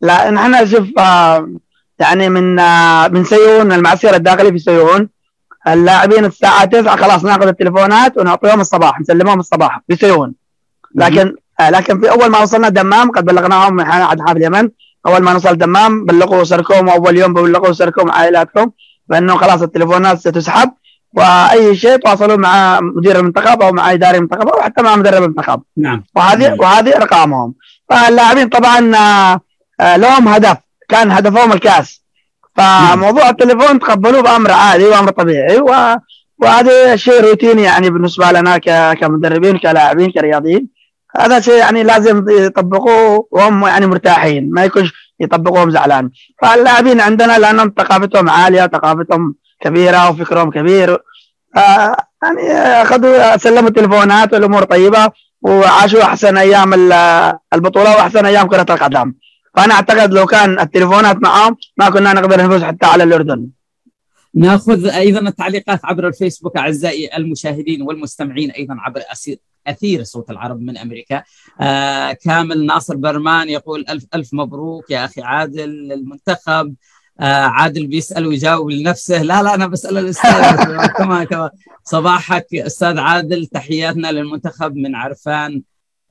لا 0.00 0.30
نحن 0.30 0.66
شوف 0.66 0.88
آه، 0.98 1.50
يعني 1.98 2.28
من 2.28 2.58
آه، 2.58 3.08
من 3.08 3.24
سيون 3.24 3.72
المعسكر 3.72 4.14
الداخلي 4.14 4.52
في 4.52 4.58
سيون 4.58 5.08
اللاعبين 5.66 6.24
الساعة 6.24 6.64
9 6.64 6.96
خلاص 6.96 7.24
ناخذ 7.24 7.46
التليفونات 7.46 8.18
ونعطيهم 8.18 8.60
الصباح 8.60 9.00
نسلمهم 9.00 9.40
الصباح 9.40 9.80
في 9.88 9.96
سيون. 9.96 10.34
لكن 10.94 11.36
آه، 11.60 11.70
لكن 11.70 12.00
في 12.00 12.10
أول 12.10 12.26
ما 12.26 12.38
وصلنا 12.38 12.68
دمام 12.68 13.10
قد 13.10 13.24
بلغناهم 13.24 13.74
من 13.74 13.84
حافل 13.84 14.36
اليمن 14.36 14.70
أول 15.06 15.22
ما 15.22 15.32
نوصل 15.32 15.58
دمام 15.58 16.04
بلغوا 16.04 16.42
اسركم 16.42 16.88
واول 16.88 17.16
يوم 17.16 17.34
بلغوا 17.34 17.70
اسركم 17.70 18.10
عائلاتكم 18.10 18.70
بانه 19.08 19.36
خلاص 19.36 19.62
التليفونات 19.62 20.18
ستسحب 20.18 20.70
وأي 21.14 21.76
شيء 21.76 21.96
تواصلوا 21.96 22.36
مع 22.36 22.80
مدير 22.80 23.18
المنتخب 23.18 23.62
أو 23.62 23.72
مع 23.72 23.92
اداري 23.92 24.16
المنتخب 24.16 24.48
أو 24.48 24.62
حتى 24.62 24.82
مع 24.82 24.96
مدرب 24.96 25.22
المنتخب. 25.22 25.62
نعم. 25.76 26.04
وهذه 26.16 26.48
نعم. 26.48 26.58
وهذه 26.60 26.96
أرقامهم. 26.96 27.54
فاللاعبين 27.90 28.48
طبعا 28.48 28.92
آه، 29.80 29.96
لهم 29.96 30.28
هدف. 30.28 30.56
كان 30.88 31.10
هدفهم 31.10 31.52
الكاس. 31.52 32.02
فموضوع 32.56 33.28
التليفون 33.28 33.78
تقبلوه 33.78 34.22
بأمر 34.22 34.50
عادي 34.52 34.84
وأمر 34.84 35.10
طبيعي 35.10 35.58
و... 35.58 35.96
وهذا 36.38 36.96
شيء 36.96 37.20
روتيني 37.20 37.62
يعني 37.62 37.90
بالنسبة 37.90 38.32
لنا 38.32 38.58
ك... 38.58 38.98
كمدربين 38.98 39.58
كلاعبين 39.58 40.10
كرياضيين. 40.10 40.68
هذا 41.16 41.40
شيء 41.40 41.54
يعني 41.54 41.82
لازم 41.82 42.24
يطبقوه 42.28 43.28
وهم 43.30 43.66
يعني 43.66 43.86
مرتاحين. 43.86 44.50
ما 44.50 44.64
يكونش 44.64 44.92
يطبقوهم 45.22 45.70
زعلان. 45.70 46.10
فاللاعبين 46.42 47.00
عندنا 47.00 47.38
لأنهم 47.38 47.72
ثقافتهم 47.78 48.30
عالية 48.30 48.66
ثقافتهم 48.66 49.34
كبيرة 49.60 50.10
وفكرهم 50.10 50.50
كبير. 50.50 50.98
يعني 52.22 52.52
أخذوا 52.82 53.36
سلموا 53.36 53.68
التليفونات 53.68 54.32
والأمور 54.32 54.64
طيبة 54.64 55.10
وعاشوا 55.42 56.02
أحسن 56.02 56.36
أيام 56.36 56.74
البطولة 57.54 57.90
وأحسن 57.96 58.26
أيام 58.26 58.48
كرة 58.48 58.66
القدم. 58.74 59.14
فأنا 59.56 59.74
أعتقد 59.74 60.12
لو 60.12 60.26
كان 60.26 60.60
التليفونات 60.60 61.16
معهم 61.22 61.56
ما 61.76 61.90
كنا 61.90 62.12
نقدر 62.12 62.44
نفوز 62.44 62.62
حتى 62.64 62.86
على 62.86 63.04
الأردن. 63.04 63.46
ناخذ 64.34 64.86
أيضا 64.86 65.20
التعليقات 65.20 65.80
عبر 65.84 66.08
الفيسبوك 66.08 66.56
أعزائي 66.56 67.16
المشاهدين 67.16 67.82
والمستمعين 67.82 68.50
أيضا 68.50 68.76
عبر 68.78 69.02
أثير 69.66 70.02
صوت 70.02 70.30
العرب 70.30 70.60
من 70.60 70.78
أمريكا. 70.78 71.22
آه 71.60 72.12
كامل 72.12 72.66
ناصر 72.66 72.96
برمان 72.96 73.48
يقول 73.48 73.84
الف 73.88 74.04
ألف 74.14 74.34
مبروك 74.34 74.90
يا 74.90 75.04
أخي 75.04 75.22
عادل 75.22 75.92
المنتخب. 75.92 76.74
آه 77.20 77.24
عادل 77.44 77.86
بيسأل 77.86 78.26
ويجاوب 78.26 78.70
لنفسه. 78.70 79.22
لا 79.22 79.42
لا 79.42 79.54
أنا 79.54 79.66
بسأل 79.66 79.98
الأستاذ. 79.98 80.56
كمان 80.98 81.24
كمان. 81.24 81.50
صباحك 81.84 82.46
أستاذ 82.54 82.98
عادل 82.98 83.46
تحياتنا 83.46 84.12
للمنتخب 84.12 84.76
من 84.76 84.94
عرفان. 84.94 85.62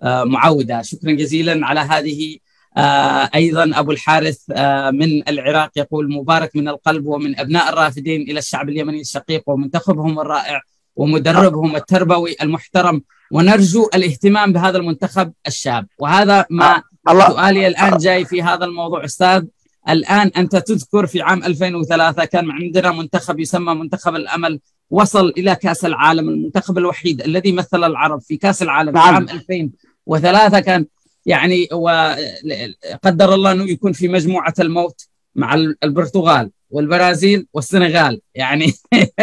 آه 0.02 0.24
معودة. 0.24 0.82
شكرا 0.82 1.12
جزيلا 1.12 1.68
على 1.68 1.80
هذه 1.80 2.38
أيضا 3.36 3.72
أبو 3.80 3.92
الحارث 3.92 4.38
آه 4.52 4.92
من 4.92 5.30
العراق 5.30 5.72
يقول 5.76 6.14
مبارك 6.14 6.56
من 6.56 6.68
القلب 6.68 7.06
ومن 7.06 7.40
أبناء 7.40 7.70
الرافدين 7.70 8.22
إلى 8.22 8.40
الشعب 8.40 8.70
اليمني 8.70 9.02
الشقيق 9.02 9.44
ومنتخبهم 9.48 10.20
الرائع 10.20 10.62
ومدربهم 10.96 11.76
التربوي 11.76 12.36
المحترم 12.42 13.02
ونرجو 13.32 13.90
الاهتمام 13.96 14.54
بهذا 14.54 14.78
المنتخب 14.78 15.32
الشاب 15.48 15.88
وهذا 16.00 16.46
ما 16.50 16.82
الله. 17.10 17.30
سؤالي 17.30 17.68
الآن 17.68 17.98
جاي 17.98 18.26
في 18.26 18.44
هذا 18.44 18.66
الموضوع 18.66 19.06
أستاذ 19.06 19.44
الآن 19.90 20.32
أنت 20.38 20.56
تذكر 20.56 21.08
في 21.08 21.22
عام 21.22 21.44
2003 21.44 22.26
كان 22.26 22.52
عندنا 22.52 22.92
منتخب 22.92 23.40
يسمى 23.40 23.74
منتخب 23.74 24.16
الأمل 24.16 24.60
وصل 24.90 25.30
إلى 25.38 25.56
كأس 25.56 25.86
العالم 25.86 26.30
المنتخب 26.30 26.78
الوحيد 26.78 27.22
الذي 27.22 27.52
مثل 27.52 27.84
العرب 27.84 28.22
في 28.22 28.38
كأس 28.38 28.62
العالم 28.62 28.94
نعم. 28.94 29.04
في 29.04 29.16
عام 29.16 29.30
2003 29.30 30.60
كان 30.60 30.86
يعني 31.26 31.68
وقدر 31.72 33.34
الله 33.34 33.52
أنه 33.52 33.70
يكون 33.70 33.94
في 33.94 34.08
مجموعة 34.08 34.54
الموت 34.60 35.08
مع 35.36 35.54
البرتغال 35.84 36.52
والبرازيل 36.70 37.48
والسنغال. 37.54 38.22
يعني 38.36 38.74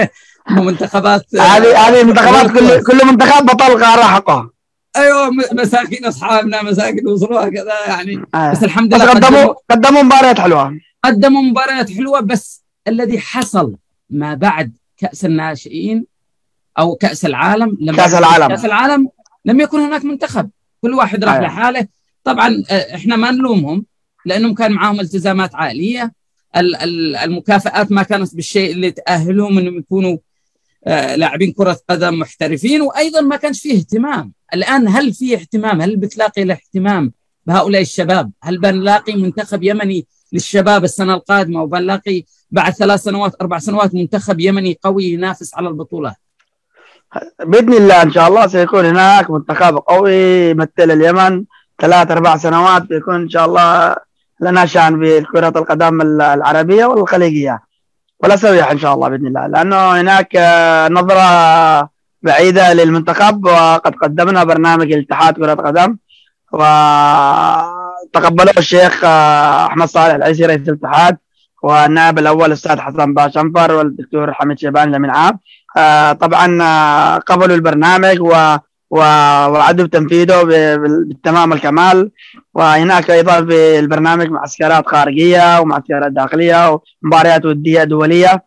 منتخبات 0.51 1.27
هذه 1.35 1.89
هذه 1.89 2.05
منتخبات 2.05 2.51
كل 2.59 2.83
كل 2.83 3.07
منتخب 3.07 3.47
بطل 3.47 3.85
قاره 3.85 4.03
حقه 4.03 4.51
أيوه 4.97 5.31
مساكين 5.53 6.05
أصحابنا 6.05 6.63
مساكين 6.63 7.09
وصلوها 7.09 7.49
كذا 7.49 7.75
يعني. 7.87 8.25
آه. 8.35 8.51
بس 8.53 8.65
الحمد 8.65 8.95
لله 8.95 9.11
قدموا 9.11 9.55
قدموا 9.71 10.03
مباريات 10.03 10.41
حلوة. 10.41 10.79
قدموا 11.05 11.43
مباريات 11.43 11.91
حلوة 11.91 12.21
بس 12.21 12.65
الذي 12.89 13.19
حصل 13.19 13.77
ما 14.11 14.35
بعد 14.35 14.73
كأس 14.97 15.25
الناشئين 15.25 16.07
أو 16.79 16.95
كأس 16.95 17.25
العالم 17.25 17.79
لما 17.81 17.97
كأس 17.97 18.15
العالم. 18.15 18.49
كأس 18.49 18.65
العالم 18.65 19.09
لم 19.45 19.61
يكن 19.61 19.81
هناك 19.81 20.05
منتخب. 20.05 20.51
كل 20.83 20.95
واحد 20.95 21.25
راح 21.25 21.35
آه. 21.35 21.41
لحاله. 21.41 21.87
طبعا 22.25 22.65
آه، 22.71 22.95
إحنا 22.95 23.17
ما 23.17 23.31
نلومهم 23.31 23.85
لأنهم 24.27 24.55
كان 24.55 24.73
معاهم 24.73 25.01
التزامات 25.01 25.55
عائليه 25.55 26.13
المكافآت 27.25 27.93
ما 27.93 28.03
كانت 28.03 28.35
بالشيء 28.35 28.73
اللي 28.73 28.91
تأهلهم 28.91 29.59
إنهم 29.59 29.79
يكونوا 29.79 30.19
آه، 30.87 31.17
لاعبين 31.17 31.53
كرة 31.53 31.81
قدم 31.91 32.19
محترفين 32.19 32.83
وأيضا 32.83 33.21
ما 33.21 33.37
كانش 33.37 33.61
فيه 33.61 33.79
اهتمام. 33.79 34.33
الآن 34.55 34.89
هل 34.89 35.13
في 35.13 35.35
اهتمام؟ 35.35 35.81
هل 35.81 35.97
بتلاقي 35.97 36.43
الاهتمام 36.43 37.13
بهؤلاء 37.47 37.83
الشباب؟ 37.83 38.33
هل 38.43 38.59
بنلاقي 38.61 39.17
منتخب 39.17 39.63
يمني 39.63 40.07
للشباب 40.33 40.85
السنة 40.85 41.15
القادمة؟ 41.15 41.63
وبنلاقي 41.63 42.25
بعد 42.51 42.73
ثلاث 42.73 43.03
سنوات 43.03 43.35
أربع 43.41 43.59
سنوات 43.59 43.95
منتخب 43.95 44.41
يمني 44.41 44.79
قوي 44.83 45.05
ينافس 45.05 45.55
على 45.55 45.69
البطولات؟ 45.69 46.17
بإذن 47.45 47.73
الله 47.73 48.03
إن 48.03 48.11
شاء 48.11 48.29
الله 48.29 48.47
سيكون 48.47 48.85
هناك 48.85 49.31
منتخب 49.31 49.77
قوي 49.77 50.51
يمثل 50.51 50.71
اليمن 50.79 51.45
ثلاث 51.81 52.11
أربع 52.11 52.37
سنوات 52.37 52.83
بيكون 52.83 53.15
إن 53.15 53.29
شاء 53.29 53.47
الله 53.47 53.97
لنا 54.41 54.67
شأن 54.67 55.01
بكرة 55.01 55.49
القدم 55.49 56.01
العربية 56.01 56.85
والخليجية. 56.85 57.61
ولا 58.21 58.37
سويح 58.37 58.71
إن 58.71 58.79
شاء 58.79 58.95
الله 58.95 59.09
بإذن 59.09 59.27
الله 59.27 59.47
لأنه 59.47 60.01
هناك 60.01 60.37
نظرة 60.91 61.89
بعيدة 62.23 62.73
للمنتخب 62.73 63.45
وقد 63.45 63.95
قدمنا 63.95 64.45
برنامج 64.45 64.93
الاتحاد 64.93 65.35
كرة 65.35 65.55
قدم 65.55 65.97
وتقبله 66.53 68.53
الشيخ 68.59 69.05
أحمد 69.05 69.89
صالح 69.89 70.15
العيسي 70.15 70.47
رئيس 70.47 70.69
الاتحاد. 70.69 71.19
والنائب 71.63 72.19
الأول 72.19 72.47
الاستاذ 72.47 72.81
حسن 72.81 73.15
باشنفر 73.15 73.73
والدكتور 73.73 74.33
حميد 74.33 74.59
شيبان 74.59 74.93
لمن 74.93 75.11
عام. 75.11 75.39
طبعا 76.15 77.19
قبلوا 77.19 77.57
البرنامج 77.57 78.21
و 78.21 78.57
وعدوا 78.91 79.87
بتنفيذه 79.87 80.43
بالتمام 80.43 81.53
الكمال. 81.53 82.11
وهناك 82.55 83.11
أيضا 83.11 83.45
في 83.45 83.79
البرنامج 83.79 84.31
معسكرات 84.31 84.87
خارجية 84.87 85.61
ومعسكرات 85.61 86.13
داخلية 86.13 86.81
ومباريات 87.03 87.45
ودية 87.45 87.85
دولية. 87.85 88.45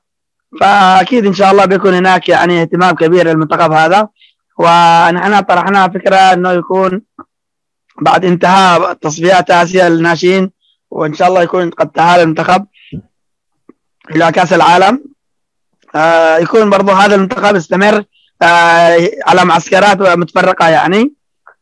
فأكيد 0.59 1.25
إن 1.25 1.33
شاء 1.33 1.51
الله 1.51 1.65
بيكون 1.65 1.93
هناك 1.93 2.29
يعني 2.29 2.61
اهتمام 2.61 2.95
كبير 2.95 3.27
للمنتخب 3.27 3.71
هذا. 3.71 4.07
ونحن 4.59 5.39
طرحنا 5.39 5.87
فكرة 5.87 6.15
إنه 6.15 6.51
يكون 6.51 7.01
بعد 8.01 8.25
انتهاء 8.25 8.93
تصفيات 8.93 9.51
آسيا 9.51 9.89
للناشئين 9.89 10.51
وإن 10.91 11.13
شاء 11.13 11.27
الله 11.27 11.41
يكون 11.41 11.69
قد 11.69 11.89
تاهل 11.89 12.19
المنتخب 12.19 12.65
إلى 14.09 14.31
كأس 14.31 14.53
العالم. 14.53 15.03
آه 15.95 16.37
يكون 16.37 16.69
برضو 16.69 16.91
هذا 16.91 17.15
المنتخب 17.15 17.55
يستمر 17.55 18.03
آه 18.41 18.97
على 19.27 19.45
معسكرات 19.45 20.01
متفرقة 20.01 20.69
يعني 20.69 21.13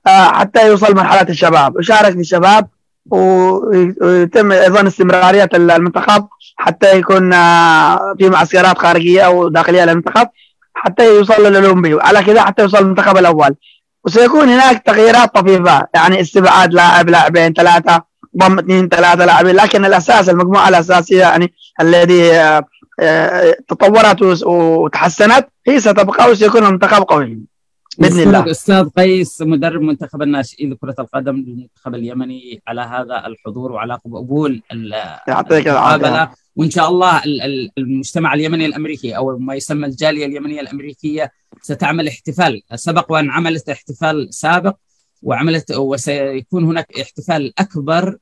آه 0.07 0.31
حتى 0.31 0.67
يوصل 0.67 0.95
مرحلة 0.95 1.29
الشباب 1.29 1.75
ويشارك 1.75 2.13
في 2.13 2.19
الشباب 2.19 2.67
ويتم 3.11 4.51
أيضا 4.51 4.87
استمرارية 4.87 5.49
المنتخب 5.53 6.27
حتى 6.57 6.97
يكون 6.97 7.33
آه 7.33 8.15
في 8.19 8.29
معسكرات 8.29 8.77
خارجية 8.77 9.21
أو 9.21 9.47
داخلية 9.49 9.85
للمنتخب 9.85 10.27
حتى 10.73 11.05
يوصل 11.15 11.43
للأولمبي 11.43 11.93
وعلى 11.93 12.23
كذا 12.23 12.41
حتى 12.41 12.61
يوصل 12.61 12.77
المنتخب 12.77 13.17
الأول. 13.17 13.55
وسيكون 14.05 14.49
هناك 14.49 14.83
تغييرات 14.85 15.35
طفيفة 15.35 15.87
يعني 15.93 16.21
استبعاد 16.21 16.73
لاعب 16.73 17.09
لاعبين 17.09 17.53
ثلاثة 17.53 18.08
ضم 18.37 18.59
اثنين 18.59 18.89
ثلاثة 18.89 19.25
لاعبين 19.25 19.55
لكن 19.55 19.85
الأساس 19.85 20.29
المجموعة 20.29 20.69
الأساسية 20.69 21.19
يعني 21.19 21.53
الذي 21.81 22.31
تطورت 23.67 24.21
وتحسنت 24.45 25.47
هي 25.67 25.79
ستبقى 25.79 26.31
وسيكون 26.31 26.65
المنتخب 26.65 27.03
قوي 27.03 27.39
بإذن 27.97 28.19
الله. 28.19 28.51
أستاذ 28.51 28.89
قيس 28.89 29.41
مدرب 29.41 29.81
منتخب 29.81 30.21
الناشئين 30.21 30.71
لكرة 30.71 30.95
القدم 30.99 31.35
للمنتخب 31.35 31.95
اليمني 31.95 32.61
على 32.67 32.81
هذا 32.81 33.27
الحضور 33.27 33.71
وعلى 33.71 33.93
قبول 34.05 34.61
يعطيك 35.27 35.67
العافية. 35.67 36.31
وإن 36.55 36.69
شاء 36.69 36.89
الله 36.89 37.21
المجتمع 37.77 38.33
اليمني 38.33 38.65
الأمريكي 38.65 39.17
أو 39.17 39.37
ما 39.37 39.55
يسمى 39.55 39.87
الجالية 39.87 40.25
اليمنية 40.25 40.61
الأمريكية 40.61 41.31
ستعمل 41.61 42.07
احتفال 42.07 42.61
سبق 42.75 43.11
وأن 43.11 43.29
عملت 43.29 43.69
احتفال 43.69 44.27
سابق 44.33 44.75
وعملت 45.21 45.71
وسيكون 45.71 46.63
هناك 46.63 46.99
احتفال 46.99 47.53
أكبر 47.59 48.17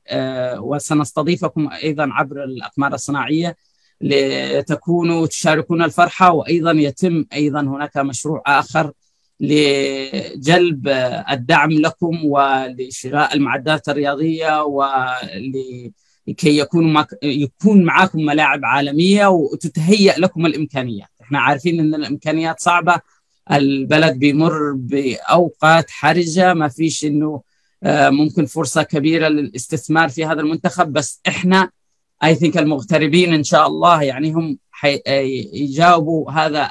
وسنستضيفكم 0.58 1.68
أيضا 1.82 2.08
عبر 2.12 2.44
الأقمار 2.44 2.94
الصناعية 2.94 3.56
لتكونوا 4.00 5.26
تشاركون 5.26 5.82
الفرحة 5.82 6.32
وأيضا 6.32 6.70
يتم 6.72 7.24
أيضا 7.32 7.60
هناك 7.60 7.96
مشروع 7.96 8.42
آخر 8.46 8.92
لجلب 9.40 10.88
الدعم 11.30 11.70
لكم 11.70 12.24
ولشراء 12.24 13.34
المعدات 13.34 13.88
الرياضية 13.88 14.62
ولكي 14.62 16.58
يكون 16.58 17.04
يكون 17.22 17.84
معاكم 17.84 18.18
ملاعب 18.20 18.64
عالمية 18.64 19.26
وتتهيأ 19.26 20.14
لكم 20.18 20.46
الإمكانيات، 20.46 21.08
إحنا 21.20 21.38
عارفين 21.38 21.80
إن 21.80 21.94
الإمكانيات 21.94 22.60
صعبة 22.60 23.00
البلد 23.52 24.18
بيمر 24.18 24.72
بأوقات 24.72 25.90
حرجة 25.90 26.54
ما 26.54 26.68
فيش 26.68 27.04
إنه 27.04 27.42
ممكن 27.86 28.46
فرصة 28.46 28.82
كبيرة 28.82 29.28
للاستثمار 29.28 30.08
في 30.08 30.24
هذا 30.24 30.40
المنتخب. 30.40 30.92
بس 30.92 31.20
إحنا 31.28 31.70
اي 32.24 32.34
ثينك 32.34 32.58
المغتربين 32.58 33.34
إن 33.34 33.44
شاء 33.44 33.66
الله 33.66 34.02
يعني 34.02 34.32
هم 34.32 34.58
يجاوبوا 35.52 36.30
هذا 36.30 36.68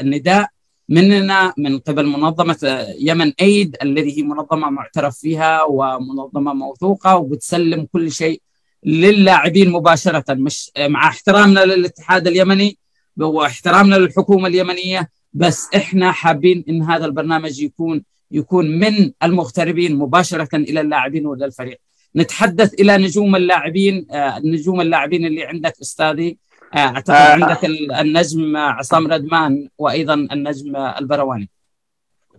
النداء 0.00 0.48
مننا 0.88 1.54
من 1.58 1.78
قبل 1.78 2.06
منظمة 2.06 2.86
يمن 2.98 3.32
ايد 3.40 3.76
الذي 3.82 4.18
هي 4.18 4.22
منظمة 4.22 4.70
معترف 4.70 5.18
فيها 5.18 5.62
ومنظمة 5.62 6.54
موثوقة 6.54 7.16
وبتسلم 7.16 7.86
كل 7.92 8.12
شيء 8.12 8.42
للاعبين 8.84 9.70
مباشرة. 9.70 10.24
مش 10.34 10.70
مع 10.78 11.08
احترامنا 11.08 11.64
للاتحاد 11.64 12.26
اليمني 12.26 12.78
واحترامنا 13.16 13.96
للحكومة 13.96 14.48
اليمنية. 14.48 15.10
بس 15.32 15.68
إحنا 15.76 16.12
حابين 16.12 16.64
إن 16.68 16.82
هذا 16.82 17.06
البرنامج 17.06 17.60
يكون 17.60 18.02
يكون 18.30 18.78
من 18.78 19.12
المغتربين 19.22 19.96
مباشرة 19.98 20.56
إلى 20.56 20.80
اللاعبين 20.80 21.26
وإلى 21.26 21.44
الفريق. 21.44 21.80
نتحدث 22.16 22.74
إلى 22.74 22.96
نجوم 22.96 23.36
اللاعبين 23.36 24.06
نجوم 24.44 24.80
اللاعبين 24.80 25.24
اللي 25.26 25.44
عندك 25.44 25.74
أستاذي. 25.82 26.38
أعتقد 26.76 27.16
آه 27.16 27.32
عندك 27.32 27.64
النجم 28.00 28.56
عصام 28.56 29.12
ردمان 29.12 29.68
وأيضا 29.78 30.14
النجم 30.14 30.76
البرواني. 30.76 31.48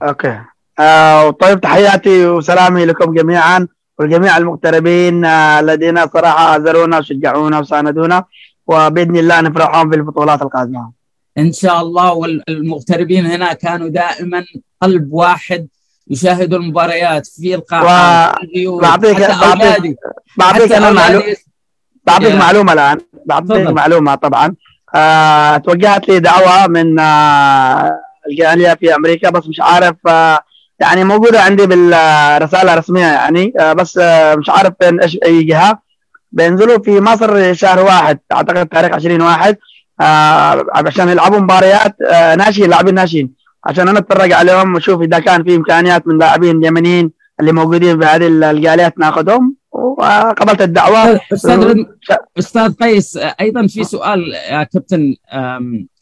أوكي. 0.03 0.39
آه 0.79 1.29
طيب 1.29 1.61
تحياتي 1.61 2.25
وسلامي 2.25 2.85
لكم 2.85 3.13
جميعا 3.13 3.67
ولجميع 3.99 4.37
المغتربين 4.37 5.25
آه 5.25 5.59
الذين 5.59 6.07
صراحة 6.07 6.57
أزرونا 6.57 6.97
وشجعونا 6.97 7.59
وساندونا 7.59 8.23
وبإذن 8.67 9.15
الله 9.17 9.41
نفرحهم 9.41 9.89
في 9.89 9.95
البطولات 9.95 10.41
القادمة. 10.41 11.00
إن 11.41 11.51
شاء 11.53 11.81
الله 11.81 12.13
والمغتربين 12.13 13.25
هنا 13.25 13.53
كانوا 13.53 13.89
دائما 13.89 14.43
قلب 14.81 15.13
واحد 15.13 15.67
يشاهدوا 16.07 16.59
المباريات 16.59 17.27
في 17.27 17.55
القاعة 17.55 18.35
و... 18.67 18.77
بعطيك 18.79 19.17
بعطيك 19.19 19.95
بعطيك 20.37 20.71
أنا 20.71 20.91
معلومه 20.91 21.35
بعطيك 22.07 22.35
معلومة 22.35 22.73
الآن. 22.73 22.97
بعطيك 23.25 23.67
معلومة 23.69 24.15
طبعا. 24.15 24.55
آه 24.95 25.57
توجهت 25.57 26.09
لي 26.09 26.19
دعوة 26.19 26.67
من 26.67 26.99
آه 26.99 27.99
الجالية 28.29 28.73
في 28.73 28.95
أمريكا 28.95 29.29
بس 29.29 29.47
مش 29.47 29.59
عارف 29.59 29.95
آه 30.07 30.39
يعني 30.79 31.03
موجودة 31.03 31.41
عندي 31.41 31.65
بالرسالة 31.67 32.73
الرسمية 32.73 33.05
يعني 33.05 33.53
آه 33.59 33.73
بس 33.73 33.97
آه 33.97 34.35
مش 34.35 34.49
عارف 34.49 34.73
إيش 34.83 35.17
أي 35.25 35.43
جهة. 35.43 35.79
بينزلوا 36.31 36.79
في 36.83 36.99
مصر 36.99 37.53
شهر 37.53 37.79
واحد 37.83 38.19
أعتقد 38.31 38.67
تاريخ 38.67 38.91
20 38.95 39.21
واحد. 39.21 39.57
آه 40.01 40.65
عشان 40.75 41.09
يلعبوا 41.09 41.39
مباريات 41.39 41.95
آه 42.11 42.35
ناشئين 42.35 42.69
لاعبين 42.69 42.93
ناشئين. 42.95 43.33
عشان 43.65 43.87
أنا 43.87 43.99
أتفرج 43.99 44.31
عليهم 44.33 44.73
وأشوف 44.73 45.01
إذا 45.01 45.19
كان 45.19 45.43
في 45.43 45.55
إمكانيات 45.55 46.07
من 46.07 46.17
لاعبين 46.17 46.63
يمنيين 46.63 47.11
اللي 47.39 47.51
موجودين 47.51 47.99
في 47.99 48.05
هذه 48.05 48.27
الجاليات 48.27 48.99
ناخذهم 48.99 49.55
وقبلت 49.71 50.61
الدعوة. 50.61 51.19
أستاذ 51.33 51.75
أستاذ 52.39 52.73
قيس 52.73 53.17
أيضا 53.41 53.67
في 53.67 53.83
سؤال 53.83 54.33
يا 54.49 54.63
كابتن 54.63 55.15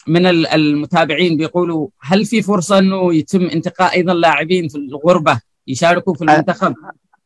من 0.07 0.25
المتابعين 0.25 1.37
بيقولوا 1.37 1.87
هل 2.01 2.25
في 2.25 2.41
فرصة 2.41 2.79
إنه 2.79 3.13
يتم 3.15 3.41
انتقاء 3.45 3.93
أيضا 3.95 4.13
لاعبين 4.13 4.67
في 4.67 4.77
الغربة 4.77 5.39
يشاركوا 5.67 6.13
في 6.13 6.21
المنتخب؟ 6.21 6.73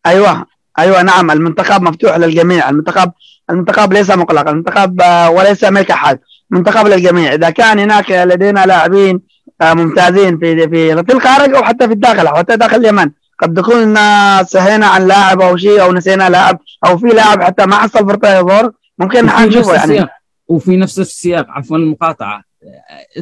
أيوه 0.06 0.46
أيوه 0.80 1.02
نعم. 1.02 1.32
المنتخب 1.32 1.82
مفتوح 1.82 2.18
للجميع. 2.18 2.70
المنتخب 2.70 3.12
المنتخب 3.50 3.94
ليس 3.94 4.12
مغلق 4.12 4.50
المنتخب 4.50 5.02
وليس 5.30 5.64
ملك 5.64 5.92
أحد. 5.92 6.20
منتخب 6.50 6.88
للجميع. 6.88 7.34
إذا 7.34 7.50
كان 7.50 7.80
هناك 7.80 8.12
لدينا 8.12 8.66
لاعبين 8.66 9.22
ممتازين 9.64 10.38
في 10.40 10.70
في 10.70 11.04
في 11.04 11.14
الخارج 11.14 11.56
أو 11.56 11.64
حتى 11.64 11.88
في 11.88 11.94
الداخل 11.94 12.28
أو 12.28 12.36
حتى 12.36 12.58
داخل 12.58 12.78
اليمن 12.78 13.12
قد 13.40 13.54
تكون 13.54 13.96
سهينا 14.44 14.86
عن 14.86 15.08
لاعب 15.08 15.42
أو 15.42 15.58
شيء 15.58 15.82
أو 15.82 15.94
نسينا 15.94 16.30
لاعب 16.30 16.60
أو 16.86 16.98
في 16.98 17.08
لاعب 17.08 17.44
حتى 17.44 17.66
ما 17.66 17.76
حصل 17.76 18.00
فرصه 18.10 18.40
يظهر 18.40 18.72
ممكن 19.00 19.26
نشوفه 19.26 19.74
يعني. 19.74 20.08
وفي 20.48 20.78
نفس 20.78 21.00
السياق 21.00 21.46
عفوا 21.50 21.78
المقاطعة. 21.78 22.44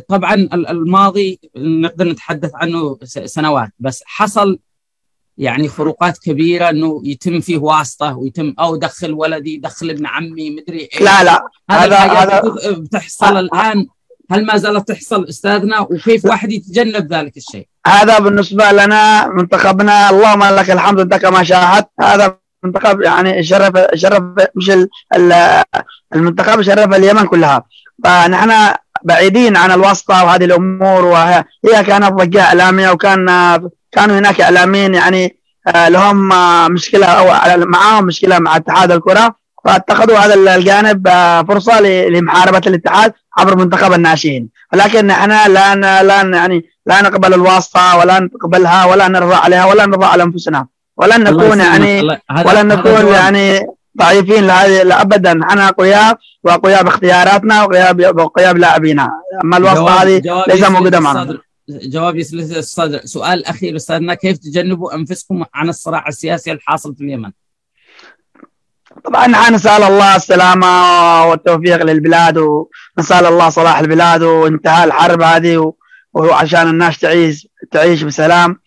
طبعا 0.08 0.34
الماضي 0.54 1.40
نقدر 1.58 2.08
نتحدث 2.08 2.52
عنه 2.56 2.98
سنوات 3.26 3.70
بس 3.80 4.04
حصل 4.06 4.60
يعني 5.42 5.68
فروقات 5.68 6.18
كبيرة 6.18 6.70
إنه 6.70 7.02
يتم 7.06 7.40
فيه 7.40 7.58
واسطة 7.58 8.18
ويتم 8.18 8.54
أو 8.60 8.76
دخل 8.76 9.14
ولدي 9.14 9.58
دخل 9.58 9.90
ابن 9.90 10.06
عمي 10.06 10.50
مدري 10.50 10.90
إيه 10.94 11.04
لا 11.04 11.24
لا. 11.24 11.48
هذا 11.72 11.98
هذا 11.98 12.42
بتحصل 12.72 13.38
الآن. 13.38 13.88
هل 14.32 14.46
ما 14.46 14.58
زالت 14.58 14.88
تحصل 14.88 15.26
أستاذنا؟ 15.30 15.80
وكيف 15.80 16.26
واحد 16.26 16.52
يتجنب 16.52 17.14
ذلك 17.14 17.38
الشيء؟ 17.38 17.68
هذا 17.88 18.20
بالنسبة 18.20 18.72
لنا 18.72 19.28
منتخبنا 19.28 20.10
اللهم 20.10 20.44
لك 20.44 20.72
الحمد 20.72 21.00
انت 21.00 21.16
كما 21.16 21.44
شاهدت. 21.44 21.90
هذا 22.02 22.38
منتخب 22.64 23.02
يعني 23.02 23.44
شرف 23.44 23.74
شرف 23.96 24.24
مش 24.56 24.72
المنتخب 26.16 26.62
شرف 26.62 26.96
اليمن 26.96 27.26
كلها. 27.28 27.64
فنحن 28.04 28.74
بعيدين 29.04 29.58
عن 29.58 29.72
الواسطة 29.72 30.24
وهذه 30.24 30.46
الأمور 30.46 31.06
وهي 31.06 31.44
كانت 31.64 32.14
ضجة 32.14 32.42
إعلامية 32.42 32.92
وكان 32.92 33.26
كانوا 33.92 34.20
هناك 34.20 34.42
إعلاميين 34.42 34.94
يعني 34.96 35.38
لهم 35.76 36.30
مشكلة 36.74 37.06
أو 37.06 37.28
معاهم 37.66 38.06
مشكلة 38.06 38.40
مع 38.40 38.56
اتحاد 38.56 38.92
الكرة 38.92 39.36
فاتخذوا 39.66 40.18
هذا 40.18 40.56
الجانب 40.56 41.08
فرصة 41.48 41.82
لمحاربة 41.82 42.62
الاتحاد 42.68 43.14
عبر 43.38 43.56
منتخب 43.56 43.94
الناشئين. 43.94 44.50
ولكن 44.74 45.10
إحنا 45.10 45.48
لا 45.48 45.76
لا 46.04 46.38
يعني 46.38 46.66
لا 46.86 47.02
نقبل 47.02 47.34
الواسطة 47.34 47.98
ولا 47.98 48.20
نقبلها 48.20 48.86
ولا 48.86 49.08
نرضى 49.08 49.36
عليها 49.36 49.66
ولا 49.66 49.86
نرضى 49.86 50.06
على 50.06 50.24
أنفسنا. 50.24 50.68
ولن 50.98 51.24
نكون 51.24 51.60
يعني 51.60 52.02
ولن 52.46 52.68
نكون 52.68 53.08
يعني 53.08 53.60
ضعيفين 53.98 54.48
لهذه 54.48 55.02
ابدا 55.02 55.44
إحنا 55.44 55.68
اقوياء 55.70 56.18
واقوياء 56.44 56.84
باختياراتنا 56.84 57.64
واقوياء 57.64 58.54
بلاعبينا 58.54 59.12
أما 59.44 59.58
الواسطة 59.58 60.02
هذه 60.04 60.44
ليس 60.48 60.70
موجودة 60.70 61.00
معنا. 61.00 61.38
جواب 61.84 62.18
الصدر 62.18 63.02
سؤال 63.04 63.46
أخير 63.46 63.76
أستاذنا 63.76 64.14
كيف 64.14 64.38
تجنبوا 64.38 64.96
أنفسكم 64.96 65.44
عن 65.54 65.70
الصراع 65.70 66.08
السياسي 66.08 66.52
الحاصل 66.52 66.96
في 66.96 67.04
اليمن؟ 67.04 67.32
طبعا 69.06 69.50
نسأل 69.50 69.84
الله 69.84 70.16
السلامة 70.16 71.26
والتوفيق 71.26 71.84
للبلاد 71.84 72.38
ونسال 72.38 73.26
الله 73.26 73.50
صلاح 73.50 73.80
البلاد 73.80 74.24
وانتهاء 74.24 74.88
الحرب 74.88 75.22
هذه 75.22 75.74
وعشان 76.14 76.70
الناس 76.70 77.00
تعيش 77.00 77.48
تعيش 77.72 78.04
بسلام. 78.04 78.60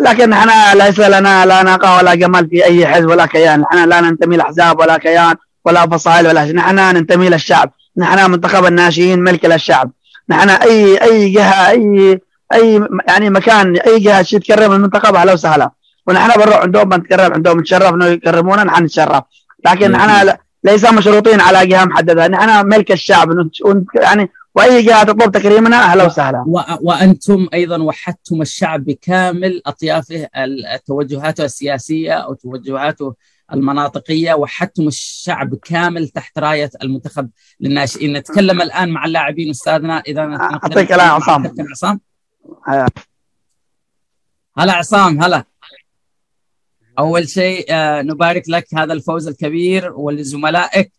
لكن 0.00 0.30
نحن 0.30 0.78
ليس 0.78 1.00
لنا 1.00 1.46
لا 1.46 1.62
ناقة 1.62 1.96
ولا 1.96 2.14
جمال 2.14 2.48
في 2.48 2.64
أي 2.64 2.86
حزب 2.86 3.08
ولا 3.08 3.26
كيان. 3.26 3.60
نحن 3.60 3.88
لا 3.88 4.00
ننتمي 4.00 4.36
لأحزاب 4.36 4.78
ولا 4.78 4.98
كيان 4.98 5.36
ولا 5.64 5.86
فصائل 5.86 6.26
ولا 6.26 6.46
شيء. 6.46 6.54
نحن 6.54 6.74
ننتمي 6.74 7.28
للشعب. 7.28 7.72
نحن 7.96 8.30
منتخب 8.30 8.64
الناشئين 8.64 9.18
ملك 9.18 9.44
للشعب. 9.44 9.92
نحن 10.28 10.48
أي 10.48 11.02
أي 11.02 11.30
جهة 11.30 11.70
أي 11.70 12.20
أي 12.54 12.86
يعني 13.08 13.30
مكان 13.30 13.76
أي 13.76 13.98
جهه 13.98 14.22
تكرم 14.22 14.72
المنتخب 14.72 15.14
أهلا 15.14 15.32
وسهلا 15.32 15.70
ونحن 16.06 16.40
بنروح 16.40 16.56
عندهم 16.56 16.88
بنتكرم 16.88 17.32
عندهم 17.32 17.60
نتشرف 17.60 17.94
إنه 17.94 18.06
يكرمونا 18.06 18.64
نحن 18.64 18.84
نتشرف. 18.84 19.24
لكن 19.66 19.90
نحن 19.90 20.32
ليس 20.64 20.92
مشروطين 20.92 21.40
على 21.40 21.66
جهه 21.66 21.84
محدده 21.84 22.28
نحن 22.28 22.66
ملك 22.66 22.92
الشعب. 22.92 23.50
يعني 23.94 24.30
وأي 24.54 24.82
جهه 24.82 25.04
تطلب 25.04 25.32
تكريمنا 25.32 25.76
أهلا 25.76 26.04
وسهلا. 26.04 26.44
وأنتم 26.80 27.48
أيضا 27.54 27.82
وحدتم 27.82 28.42
الشعب 28.42 28.84
بكامل 28.84 29.62
أطيافه 29.66 30.28
توجهاته 30.86 31.44
السياسية 31.44 32.12
أو 32.12 32.34
توجهاته 32.34 33.14
المناطقية. 33.52 34.34
وحدتم 34.34 34.88
الشعب 34.88 35.54
كامل 35.54 36.08
تحت 36.08 36.38
راية 36.38 36.70
المنتخب 36.82 37.28
للناشئين. 37.60 38.16
نتكلم 38.16 38.62
الآن 38.62 38.88
مع 38.88 39.04
اللاعبين 39.04 39.50
أستاذنا. 39.50 39.98
إذا 39.98 40.20
أعطيك 40.62 40.92
الآن 40.92 41.08
عصام. 41.08 41.54
عصام 42.66 42.88
هلا 44.58 44.72
عصام 44.72 45.22
هلا. 45.22 45.44
أول 46.98 47.28
شيء 47.28 47.66
نبارك 48.02 48.48
لك 48.48 48.74
هذا 48.74 48.92
الفوز 48.92 49.28
الكبير 49.28 49.92
ولزملائك. 49.92 50.92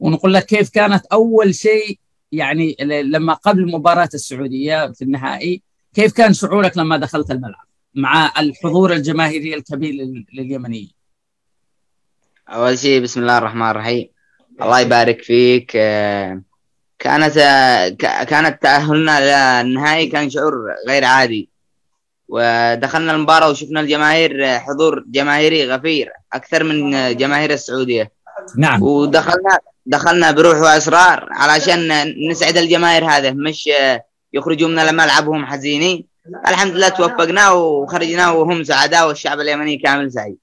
ونقول 0.00 0.34
لك 0.34 0.46
كيف 0.46 0.70
كانت 0.70 1.06
أول 1.06 1.54
شيء 1.54 1.98
يعني 2.32 2.76
لما 2.82 3.34
قبل 3.34 3.72
مباراة 3.72 4.08
السعودية 4.14 4.92
في 4.92 5.02
النهائي 5.02 5.62
كيف 5.94 6.12
كان 6.12 6.34
شعورك 6.34 6.78
لما 6.78 6.96
دخلت 6.96 7.30
الملعب 7.30 7.66
مع 7.94 8.32
الحضور 8.38 8.92
الجماهيري 8.92 9.54
الكبير 9.54 9.94
لليمنيين؟ 10.32 10.90
أول 12.48 12.78
شيء 12.78 13.02
بسم 13.02 13.20
الله 13.20 13.38
الرحمن 13.38 13.70
الرحيم. 13.70 14.08
الله 14.62 14.80
يبارك 14.80 15.22
فيك. 15.22 15.76
كانت 17.02 17.34
كانت 18.28 18.62
تأهلنا 18.62 19.62
للنهائي 19.62 20.06
كان 20.06 20.30
شعور 20.30 20.54
غير 20.88 21.04
عادي. 21.04 21.48
ودخلنا 22.28 23.12
المباراة 23.12 23.50
وشفنا 23.50 23.80
الجماهير 23.80 24.58
حضور 24.58 25.04
جماهيري 25.06 25.72
غفير 25.72 26.12
أكثر 26.32 26.64
من 26.64 27.16
جماهير 27.16 27.52
السعودية. 27.52 28.12
نعم. 28.56 28.82
ودخلنا 28.82 29.58
دخلنا 29.86 30.30
بروح 30.30 30.58
واصرار 30.58 31.28
علشان 31.30 32.14
نسعد 32.30 32.56
الجماهير 32.56 33.04
هذا 33.04 33.30
مش 33.30 33.70
يخرجوا 34.32 34.68
من 34.68 34.78
الملعب 34.78 35.28
وهم 35.28 35.46
حزينين 35.46 36.06
الحمد 36.48 36.72
لله 36.72 36.88
توفقنا 36.88 37.50
وخرجنا 37.50 38.30
وهم 38.30 38.64
سعداء 38.64 39.08
والشعب 39.08 39.40
اليمني 39.40 39.76
كامل 39.76 40.12
سعيد. 40.12 40.36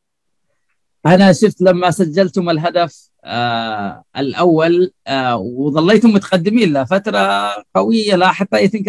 أنا 1.05 1.33
شفت 1.33 1.61
لما 1.61 1.91
سجلتم 1.91 2.49
الهدف 2.49 3.08
آه 3.23 4.03
الأول 4.17 4.91
آه 5.08 5.38
وظليتم 5.38 6.10
متقدمين 6.10 6.73
لفتره 6.73 7.51
قوية 7.75 8.15
لا 8.15 8.32
حتى 8.32 8.58
اي 8.58 8.67
ثينك 8.67 8.88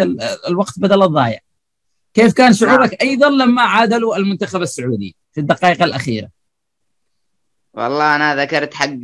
الوقت 0.48 0.78
بدل 0.78 1.02
الضايع. 1.02 1.38
كيف 2.14 2.32
كان 2.32 2.52
شعورك 2.52 3.02
أيضا 3.02 3.30
لما 3.30 3.62
عادلوا 3.62 4.16
المنتخب 4.16 4.62
السعودي 4.62 5.16
في 5.32 5.40
الدقائق 5.40 5.82
الأخيرة؟ 5.82 6.28
والله 7.74 8.16
أنا 8.16 8.42
ذكرت 8.42 8.74
حق 8.74 9.00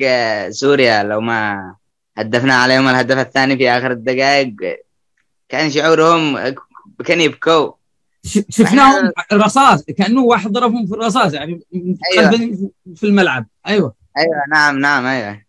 سوريا 0.51 1.03
لو 1.03 1.21
ما 1.21 1.75
هدفنا 2.17 2.55
عليهم 2.55 2.89
الهدف 2.89 3.19
الثاني 3.19 3.57
في 3.57 3.71
آخر 3.71 3.91
الدقائق. 3.91 4.55
كان 5.49 5.71
شعورهم 5.71 6.55
كان 7.05 7.21
يبكوا. 7.21 7.73
شفناهم 8.49 9.13
رصاص 9.33 9.85
كأنه 9.85 10.23
واحد 10.23 10.53
ضربهم 10.53 10.87
في 10.87 10.95
الرصاص 10.95 11.33
يعني 11.33 11.61
أيوة. 12.13 12.31
في 12.95 13.07
الملعب. 13.07 13.47
أيوه. 13.67 13.95
أيوه 14.19 14.43
نعم 14.53 14.79
نعم 14.79 15.07
أيوه. 15.07 15.43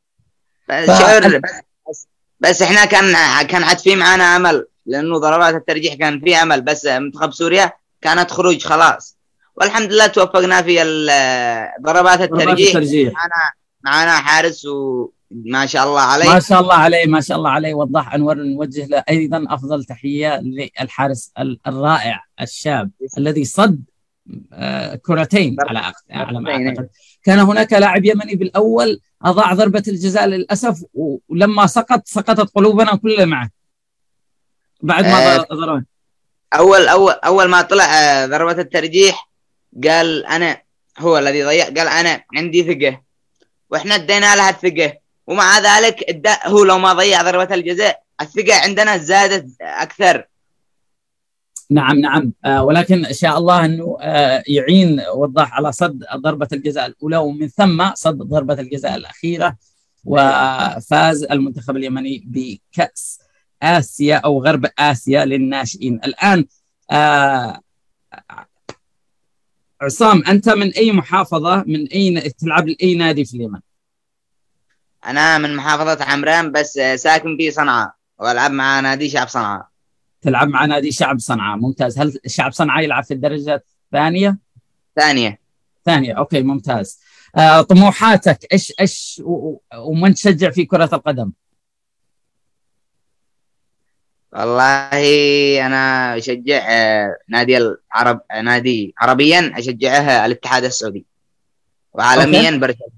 شعور 0.69 1.38
بس, 1.38 2.08
بس 2.39 2.62
إحنا 2.62 2.86
كان 2.86 3.13
كان 3.47 3.63
عاد 3.63 3.77
في 3.77 3.95
معانا 3.95 4.36
أمل 4.36 4.67
لأنه 4.86 5.17
ضربات 5.17 5.56
الترجيح 5.56 5.93
كان 5.93 6.19
في 6.19 6.36
أمل 6.36 6.62
بس 6.62 6.86
منتخب 6.86 7.34
سوريا 7.34 7.71
كانت 8.01 8.32
خروج 8.32 8.63
خلاص. 8.63 9.17
والحمد 9.56 9.93
لله 9.93 10.08
توفقنا 10.08 10.62
في 10.62 10.75
ضربات 11.82 12.21
الترجيح, 12.21 12.67
الترجيح. 12.67 13.13
معنا 13.13 13.51
معنا 13.84 14.12
حارس 14.12 14.65
وما 14.65 15.65
شاء 15.65 15.88
الله 15.88 16.01
عليه. 16.01 16.30
ما 16.30 16.39
شاء 16.39 16.62
الله 16.62 16.73
عليه 16.75 17.06
ما 17.06 17.21
شاء 17.21 17.38
الله 17.38 17.49
عليه. 17.49 17.73
وضح 17.73 18.13
أنور 18.13 18.36
نوجه 18.36 18.86
له 18.86 19.03
أيضا 19.10 19.45
أفضل 19.49 19.84
تحية 19.84 20.41
للحارس 20.41 21.32
الرائع 21.67 22.23
الشاب 22.41 22.91
الذي 23.17 23.45
صد 23.45 23.82
كرتين 25.06 25.56
على 25.60 25.94
على 26.12 26.40
ما 26.40 26.52
أعتقد. 26.52 26.90
كان 27.24 27.40
هناك 27.40 27.74
لاعب 27.74 28.06
يمني 28.06 28.36
بالأول 28.36 29.02
أضاع 29.24 29.54
ضربة 29.54 29.84
الجزاء 29.88 30.26
للأسف 30.26 30.84
ولما 31.30 31.68
سقط 31.68 32.02
سقطت 32.06 32.56
قلوبنا 32.56 32.96
كلنا 32.96 33.26
معه. 33.26 33.50
بعد 34.82 35.06
ما 35.06 35.38
ضربه 35.38 35.84
اول 36.54 36.88
اول 36.88 37.13
أول 37.13 37.50
ما 37.50 37.62
طلع 37.62 38.26
ضربة 38.26 38.62
الترجيح 38.62 39.30
قال 39.84 40.26
أنا 40.26 40.62
هو 41.00 41.18
الذي 41.18 41.44
ضيع 41.44 41.66
قال 41.66 41.88
أنا 41.88 42.24
عندي 42.36 42.63
ثقة 42.63 43.02
وإحنا 43.70 43.96
ادينا 43.96 44.36
لها 44.36 44.50
الثقة. 44.50 44.94
ومع 45.28 45.60
ذلك 45.60 46.28
هو 46.46 46.63
لو 46.63 46.78
ما 46.78 46.94
ضيع 46.94 47.22
ضربة 47.22 47.56
الجزاء 47.56 48.04
الثقة 48.22 48.56
عندنا 48.56 48.98
زادت 48.98 49.62
أكثر. 49.62 50.26
نعم 51.69 51.99
نعم. 51.99 52.34
آه 52.45 52.63
ولكن 52.63 53.06
ان 53.06 53.13
شاء 53.13 53.38
الله 53.38 53.65
أنه 53.65 53.97
آه 54.01 54.43
يعين 54.47 55.01
وضاح 55.15 55.53
على 55.53 55.71
صد 55.71 56.03
ضربة 56.15 56.47
الجزاء 56.53 56.86
الأولى 56.86 57.17
ومن 57.17 57.47
ثم 57.47 57.93
صد 57.93 58.17
ضربة 58.17 58.53
الجزاء 58.53 58.95
الأخيرة 58.95 59.58
وفاز 60.06 61.23
المنتخب 61.23 61.77
اليمني 61.77 62.23
بكأس 62.25 63.19
آسيا 63.63 64.15
أو 64.15 64.43
غرب 64.43 64.65
آسيا 64.80 65.25
للناشئين. 65.25 65.99
الآن 66.06 66.45
آه 66.91 67.60
عصام 69.82 70.23
أنت 70.27 70.49
من 70.49 70.69
أي 70.69 70.91
محافظة 70.91 71.63
من 71.67 71.88
اي 71.88 72.19
تلعب 72.30 72.67
لأي 72.67 72.95
نادي 72.95 73.25
في 73.25 73.38
اليمن؟ 73.38 73.60
أنا 75.06 75.38
من 75.38 75.56
محافظة 75.56 76.03
عمران 76.06 76.51
بس 76.51 76.80
ساكن 76.95 77.38
في 77.38 77.51
صنعاء 77.51 77.91
وألعب 78.19 78.51
مع 78.51 78.80
نادي 78.80 79.10
شعب 79.10 79.27
صنعاء. 79.27 79.67
تلعب 80.28 80.48
مع 80.48 80.66
نادي 80.66 80.92
شعب 80.92 81.20
صنعاء. 81.20 81.58
ممتاز. 81.58 82.00
هل 82.00 82.20
شعب 82.28 82.52
صنعاء 82.52 82.84
يلعب 82.84 83.04
في 83.04 83.13
الدرجة 83.13 83.63
الثانية؟ 83.86 84.38
ثانية. 84.96 85.40
ثانية. 85.86 86.13
أوكي 86.13 86.42
ممتاز. 86.42 87.00
آه 87.36 87.62
طموحاتك 87.62 88.54
إيش 88.54 88.74
إيش 88.80 89.22
ومن 89.78 90.13
تشجع 90.13 90.50
في 90.50 90.66
كرة 90.66 90.90
القدم؟ 90.94 91.32
والله 94.32 95.66
أنا 95.66 96.18
أشجع 96.18 96.68
نادي 97.28 97.58
العرب 97.58 98.22
نادي 98.44 98.94
عربيا 98.98 99.54
أشجعه 99.56 100.26
الاتحاد 100.26 100.63
السعودي. 100.63 101.06
وعالميا 101.94 102.52
برشلونة. 102.52 102.92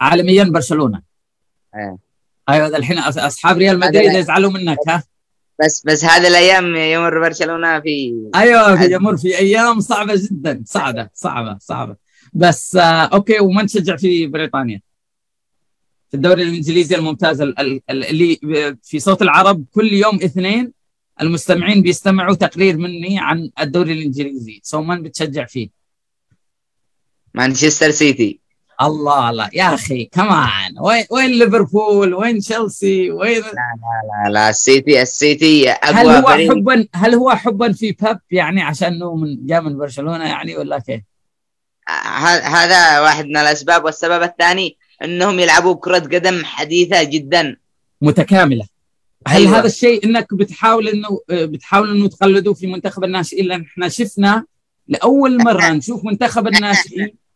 عالميا 0.00 0.44
برشلونة. 0.44 1.02
إيه 1.74 1.96
أيوه 2.48 2.66
الحين 2.66 2.98
أصحاب 2.98 3.58
ريال 3.58 3.78
مدريد 3.78 4.12
يزعلوا 4.12 4.50
منك 4.50 4.78
ها؟ 4.88 5.02
بس 5.60 5.82
بس 5.86 6.04
هذه 6.04 6.28
الأيام 6.28 6.76
يمر 6.76 7.20
برشلونة 7.20 7.80
في 7.80 8.14
أيوه 8.34 8.82
يمر 8.82 9.16
في 9.16 9.38
أيام 9.38 9.80
صعبة 9.80 10.14
جدا 10.16 10.62
صعبة 10.66 11.08
صعبة 11.14 11.58
صعبة. 11.60 11.96
بس 12.32 12.76
آه 12.76 12.80
أوكي 13.04 13.40
ومن 13.40 13.66
تشجع 13.66 13.96
في 13.96 14.26
بريطانيا؟ 14.26 14.80
في 16.10 16.16
الدوري 16.16 16.42
الإنجليزي 16.42 16.96
الممتاز 16.96 17.40
اللي 17.90 18.38
في 18.82 18.98
صوت 19.00 19.22
العرب 19.22 19.64
كل 19.72 19.92
يوم 19.92 20.14
اثنين 20.14 20.72
المستمعين 21.20 21.82
بيستمعوا 21.82 22.34
تقرير 22.34 22.76
مني 22.76 23.18
عن 23.18 23.50
الدوري 23.60 23.92
الإنجليزي. 23.92 24.60
so 24.62 24.82
من 24.82 25.02
بتشجع 25.02 25.44
فيه. 25.44 25.68
مانشستر 27.34 27.90
سيتي. 27.90 28.40
الله 28.82 29.30
الله. 29.30 29.50
يا 29.52 29.74
أخي 29.74 30.04
كمان 30.04 30.74
وين 30.80 31.04
وين 31.10 31.30
ليفربول؟ 31.30 32.14
وين 32.14 32.38
تشيلسي؟ 32.38 33.10
وين؟ 33.10 33.42
لا 33.42 33.42
لا 33.42 34.24
لا 34.24 34.30
لا. 34.30 34.50
السيتي 34.50 35.02
السيتي 35.02 35.70
أقوى 35.70 35.94
هل 35.94 36.08
هو 36.08 36.22
فريق. 36.22 36.50
حبا 36.52 36.86
هل 36.94 37.14
هو 37.14 37.30
حبا 37.30 37.72
في 37.72 37.92
بيب 37.92 38.18
يعني 38.30 38.62
عشان 38.62 38.92
إنه 38.92 39.14
من 39.14 39.46
جاء 39.46 39.60
من 39.60 39.78
برشلونة 39.78 40.24
يعني 40.24 40.56
ولا 40.56 40.78
كيف؟ 40.78 41.00
هذا 42.42 43.00
واحد 43.00 43.24
من 43.24 43.36
الأسباب. 43.36 43.84
والسبب 43.84 44.22
الثاني 44.22 44.76
إنهم 45.04 45.38
يلعبوا 45.38 45.74
كره 45.74 45.98
قدم 45.98 46.44
حديثة 46.44 47.02
جدا. 47.02 47.56
متكاملة. 48.00 48.66
هل 49.26 49.40
أيوة. 49.40 49.58
هذا 49.58 49.66
الشيء 49.66 50.04
إنك 50.04 50.34
بتحاول 50.34 50.88
انه 50.88 51.20
بتحاول 51.30 51.90
إنه 51.90 52.08
تقلدوا 52.08 52.54
في 52.54 52.66
منتخب 52.66 53.04
الناشئين؟ 53.04 53.46
لأن 53.46 53.62
إحنا 53.62 53.88
شفنا 53.88 54.44
لأول 54.88 55.44
مرة 55.44 55.68
نشوف 55.78 56.04
منتخب 56.04 56.46
الناشئين 56.46 57.27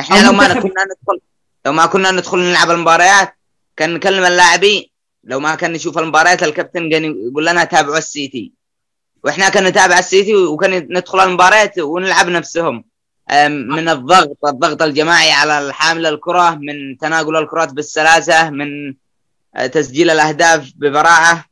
إحنا 0.00 0.26
لو 0.26 0.32
ما 0.32 0.48
كنا 0.54 0.84
ندخل 0.84 1.20
لو 1.66 1.72
ما 1.72 1.86
كنا 1.86 2.10
ندخل 2.10 2.38
نلعب 2.38 2.70
المباريات 2.70 3.34
كان 3.76 3.94
نكلم 3.94 4.24
اللاعبين. 4.24 4.90
لو 5.24 5.40
ما 5.40 5.54
كان 5.54 5.72
نشوف 5.72 5.98
المباريات 5.98 6.42
الكابتن 6.42 6.90
كان 6.90 7.04
يقول 7.04 7.46
لنا 7.46 7.64
تابعوا 7.64 7.98
السيتي 7.98 8.52
وإحنا 9.24 9.48
كنا 9.48 9.70
نتابع 9.70 9.98
السيتي 9.98 10.34
وكنا 10.34 10.78
ندخل 10.78 11.20
المباريات 11.20 11.78
ونلعب 11.78 12.28
نفسهم. 12.28 12.84
من 13.48 13.88
الضغط 13.88 14.38
الضغط 14.46 14.82
الجماعي 14.82 15.32
على 15.32 15.58
الحامل 15.58 16.06
الكرة 16.06 16.50
من 16.54 16.98
تناقل 16.98 17.36
الكرات 17.36 17.72
بالسلاسة 17.72 18.50
من 18.50 18.94
آه، 19.56 19.66
تسجيل 19.66 20.10
الأهداف 20.10 20.72
ببراعة. 20.76 21.44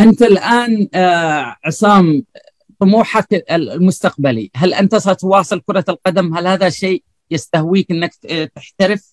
أنت 0.00 0.22
الآن 0.22 0.88
آه، 0.94 1.56
عصام 1.64 2.24
طموحك 2.86 3.44
المستقبلي. 3.50 4.50
هل 4.56 4.74
أنت 4.74 4.96
ستواصل 4.96 5.60
كرة 5.60 5.84
القدم؟ 5.88 6.36
هل 6.36 6.46
هذا 6.46 6.68
شيء 6.68 7.02
يستهويك 7.30 7.90
إنك 7.90 8.14
ت- 8.14 8.52
تحترف؟ 8.54 9.12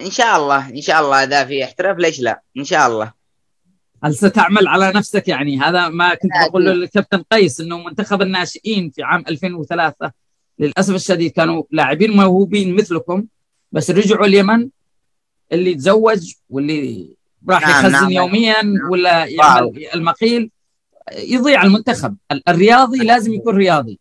إن 0.00 0.10
شاء 0.10 0.36
الله 0.36 0.68
إن 0.68 0.80
شاء 0.80 1.00
الله 1.00 1.22
إذا 1.24 1.44
في 1.44 1.64
احتراف 1.64 1.96
ليش 1.98 2.20
لا؟ 2.20 2.42
إن 2.56 2.64
شاء 2.64 2.86
الله. 2.88 3.12
هل 4.04 4.14
ستعمل 4.14 4.68
على 4.68 4.92
نفسك؟ 4.94 5.28
يعني 5.28 5.60
هذا 5.60 5.88
ما 5.88 6.14
كنت 6.14 6.32
أكيد. 6.34 6.56
للكابتن 6.56 7.22
قيس 7.32 7.60
إنه 7.60 7.78
منتخب 7.78 8.22
الناشئين 8.22 8.90
في 8.90 9.02
عام 9.02 9.24
2003 9.28 10.12
للأسف 10.58 10.94
الشديد 10.94 11.30
كانوا 11.32 11.62
لاعبين 11.70 12.10
موهوبين 12.10 12.74
مثلكم 12.76 13.24
بس 13.72 13.90
رجعوا 13.90 14.26
اليمن 14.26 14.68
اللي 15.52 15.74
تزوج 15.74 16.34
واللي 16.50 17.16
راح 17.48 17.62
نعم، 17.62 17.70
يخزن 17.70 17.92
نعم. 17.92 18.10
يوميا 18.10 18.56
ولا 18.90 19.24
يعمل 19.24 19.86
المقيل. 19.94 20.50
يضيع 21.16 21.62
المنتخب. 21.62 22.16
ال- 22.32 22.48
الرياضي 22.48 22.98
لازم 22.98 23.32
يكون 23.32 23.56
رياضي. 23.56 24.00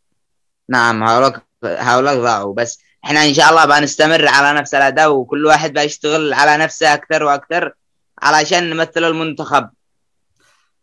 نعم 0.70 1.04
هؤلاء 1.04 1.42
هؤلاء 1.64 2.22
ضاعوا 2.22 2.54
بس 2.54 2.80
إحنا 3.06 3.26
إن 3.26 3.34
شاء 3.34 3.50
الله 3.50 3.80
بنستمر 3.80 4.28
على 4.28 4.60
نفس 4.60 4.76
الأداء 4.76 5.14
وكل 5.14 5.46
واحد 5.46 5.74
بيشتغل 5.74 6.34
على 6.34 6.64
نفسه 6.64 6.94
أكثر 6.94 7.24
وأكثر 7.24 7.74
علشان 8.22 8.70
نمثل 8.70 9.04
المنتخب. 9.04 9.70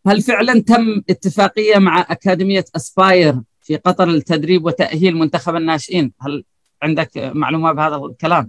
هل 0.07 0.21
فعلا 0.21 0.61
تم 0.61 1.01
اتفاقية 1.09 1.77
مع 1.77 2.01
أكاديمية 2.09 2.65
اسباير 2.75 3.35
في 3.61 3.75
قطر 3.77 4.05
للتدريب 4.05 4.65
وتأهيل 4.65 5.17
منتخب 5.17 5.55
الناشئين؟ 5.55 6.11
هل 6.21 6.43
عندك 6.83 7.09
معلومة 7.15 7.71
بهذا 7.71 7.95
الكلام؟ 7.95 8.47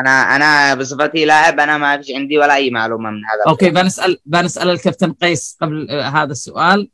أنا 0.00 0.36
أنا 0.36 0.74
بصفتي 0.74 1.24
لاعب 1.24 1.60
أنا 1.60 1.78
ما 1.78 1.96
فيش 1.96 2.10
عندي 2.16 2.38
ولا 2.38 2.54
أي 2.54 2.70
معلومة 2.70 3.10
من 3.10 3.16
هذا 3.16 3.42
أوكي 3.48 3.70
بنسأل 3.70 4.18
بنسأل 4.26 4.70
الكابتن 4.70 5.12
قيس 5.12 5.56
قبل 5.60 5.90
هذا 5.90 6.32
السؤال. 6.32 6.90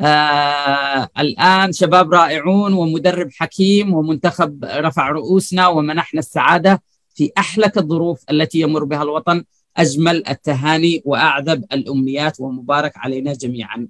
آه 0.00 1.08
الآن 1.18 1.72
شباب 1.72 2.14
رائعون 2.14 2.72
ومدرب 2.72 3.28
حكيم 3.32 3.94
ومنتخب 3.94 4.64
رفع 4.64 5.08
رؤوسنا 5.08 5.68
ومنحنا 5.68 6.20
السعادة 6.20 6.82
في 7.14 7.32
أحلك 7.38 7.78
الظروف 7.78 8.22
التي 8.30 8.60
يمر 8.60 8.84
بها 8.84 9.02
الوطن 9.02 9.44
أجمل 9.76 10.28
التهاني 10.28 11.02
وأعذب 11.04 11.64
الأمنيات 11.72 12.40
ومبارك 12.40 12.92
علينا 12.96 13.32
جميعا. 13.32 13.88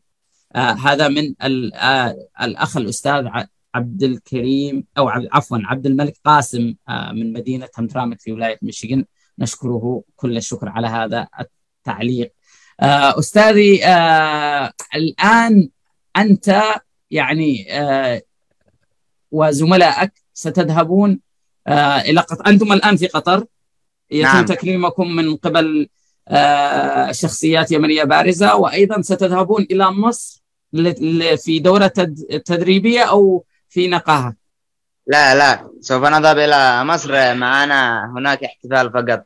آه 0.56 0.72
هذا 0.72 1.08
من 1.08 1.34
آه 1.74 2.16
الأخ 2.42 2.76
الأستاذ 2.76 3.26
ع- 3.26 3.46
عبد 3.74 4.02
الكريم 4.02 4.84
عب- 4.96 5.28
عفوا 5.32 5.58
عبد 5.64 5.86
الملك 5.86 6.16
قاسم 6.24 6.74
آه 6.88 7.12
من 7.12 7.32
مدينة 7.32 7.68
همترامك 7.78 8.20
في 8.20 8.32
ولاية 8.32 8.58
ميشيغان. 8.62 9.04
نشكره 9.38 10.02
كل 10.16 10.36
الشكر 10.36 10.68
على 10.68 10.86
هذا 10.86 11.28
التعليق. 11.40 12.32
آه 12.80 13.18
أستاذي 13.18 13.84
آه 13.84 14.72
الآن 14.94 15.68
أنت 16.16 16.62
يعني 17.10 17.66
آه 17.80 18.22
وزملائك 19.30 20.12
ستذهبون 20.34 21.20
آه 21.66 22.00
إلى 22.00 22.20
قطر 22.20 22.46
أنتم 22.46 22.72
الآن 22.72 22.96
في 22.96 23.06
قطر. 23.06 23.46
يتم 24.10 24.28
نعم. 24.28 24.44
تكريمكم 24.44 25.16
من 25.16 25.36
قبل 25.36 25.88
آه 26.28 27.12
شخصيات 27.12 27.72
يمنية 27.72 28.04
بارزة 28.04 28.56
وأيضا 28.56 29.02
ستذهبون 29.02 29.66
إلى 29.70 29.90
مصر 29.90 30.42
في 31.44 31.58
دورة 31.58 31.86
تد- 31.86 32.42
تدريبية 32.44 33.00
أو 33.02 33.44
في 33.68 33.88
نقاهة. 33.88 34.34
لا 35.06 35.34
لا 35.34 35.68
سوف 35.80 36.04
نذهب 36.04 36.38
إلى 36.38 36.84
مصر. 36.84 37.34
معنا 37.34 38.12
هناك 38.16 38.44
احتفال 38.44 38.92
فقط. 38.92 39.24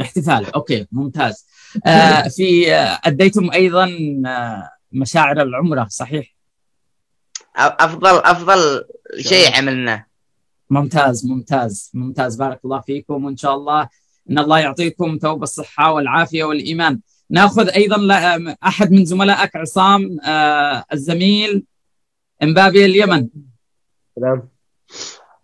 احتفال 0.00 0.54
أوكي 0.54 0.86
ممتاز. 0.92 1.46
في 2.36 2.72
أديتم 3.04 3.50
أيضا 3.50 3.86
مشاعر 4.92 5.42
العمره 5.42 5.86
صحيح. 5.90 6.36
افضل 7.56 8.18
أفضل 8.18 8.84
شيء 9.20 9.56
عملناه. 9.56 10.06
ممتاز 10.70 11.26
ممتاز 11.26 11.90
ممتاز. 11.94 12.36
بارك 12.36 12.60
الله 12.64 12.80
فيكم 12.80 13.24
وإن 13.24 13.36
شاء 13.36 13.54
الله 13.54 13.88
إن 14.30 14.38
الله 14.38 14.58
يعطيكم 14.58 15.18
ثوب 15.22 15.42
الصحة 15.42 15.92
والعافية 15.92 16.44
والإيمان. 16.44 17.00
نأخذ 17.30 17.68
أيضا 17.68 18.56
أحد 18.64 18.92
من 18.92 19.04
زملائك 19.04 19.56
عصام 19.56 20.20
آه 20.20 20.84
الزميل 20.92 21.64
إمبابي 22.42 22.84
اليمن. 22.84 23.28
سلام 24.16 24.48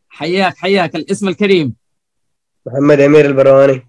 حياك 0.08 0.56
حياك. 0.56 0.96
الاسم 0.96 1.28
الكريم؟ 1.28 1.74
محمد 2.66 3.00
أمير 3.00 3.26
البرواني 3.26 3.86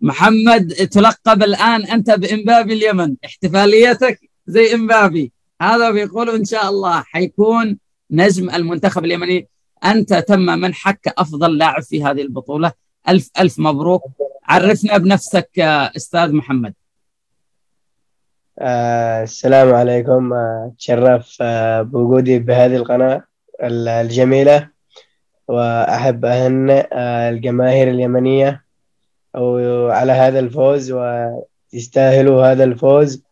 محمد 0.00 0.68
تلقب 0.68 1.42
الآن 1.42 1.84
أنت 1.84 2.10
بإمبابي 2.10 2.72
اليمن. 2.72 3.16
احتفاليتك؟ 3.24 4.27
زي 4.48 4.74
إمبابي. 4.74 5.32
هذا 5.62 5.90
بيقولوا 5.90 6.36
إن 6.36 6.44
شاء 6.44 6.68
الله 6.68 7.00
حيكون 7.00 7.78
نجم 8.10 8.50
المنتخب 8.50 9.04
اليمني. 9.04 9.48
أنت 9.84 10.14
تم 10.14 10.40
منحك 10.40 11.14
أفضل 11.18 11.58
لاعب 11.58 11.82
في 11.82 12.04
هذه 12.04 12.22
البطولة. 12.22 12.72
ألف 13.08 13.30
ألف 13.40 13.58
مبروك. 13.58 14.02
عرفنا 14.44 14.98
بنفسك 14.98 15.58
أستاذ 15.96 16.32
محمد. 16.32 16.74
آه 18.58 19.22
السلام 19.22 19.74
عليكم. 19.74 20.32
آه، 20.32 20.72
أتشرف 20.74 21.38
آه 21.40 21.82
بوجودي 21.82 22.38
بهذه 22.38 22.76
القناة 22.76 23.22
ال- 23.62 23.88
الجميلة. 23.88 24.68
وأحب 25.48 26.24
أهنئ 26.24 26.88
آه 26.92 27.30
الجماهير 27.30 27.90
اليمنية 27.90 28.64
على 29.90 30.12
هذا 30.12 30.38
الفوز 30.38 30.92
ويستاهلوا 30.92 32.52
هذا 32.52 32.64
الفوز. 32.64 33.22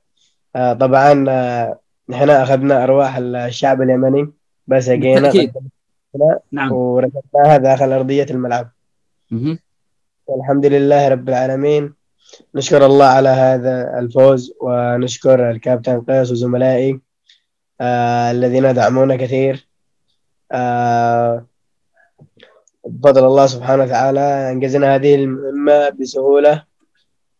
طبعا 0.56 1.24
آه 1.28 1.78
نحن 2.08 2.30
أخذنا 2.30 2.84
أرواح 2.84 3.16
الشعب 3.16 3.82
اليمني 3.82 4.32
بس 4.66 4.90
جينا. 4.90 5.32
نعم. 6.52 6.72
وركبناها 6.72 7.56
داخل 7.56 7.92
أرضية 7.92 8.26
الملعب. 8.30 8.70
مهم. 9.30 9.58
والحمد 10.26 10.66
لله 10.66 11.08
رب 11.08 11.28
العالمين. 11.28 11.94
نشكر 12.54 12.86
الله 12.86 13.06
على 13.06 13.28
هذا 13.28 13.98
الفوز 13.98 14.52
ونشكر 14.60 15.50
الكابتن 15.50 16.00
قيس 16.00 16.30
وزملائي 16.30 17.00
آه 17.80 18.30
الذين 18.30 18.74
دعمونا 18.74 19.16
كثير. 19.16 19.68
آه 20.52 21.46
بفضل 22.86 23.24
الله 23.24 23.46
سبحانه 23.46 23.82
وتعالى 23.82 24.52
أنجزنا 24.52 24.94
هذه 24.94 25.14
المهمة 25.14 25.88
بسهولة. 25.88 26.64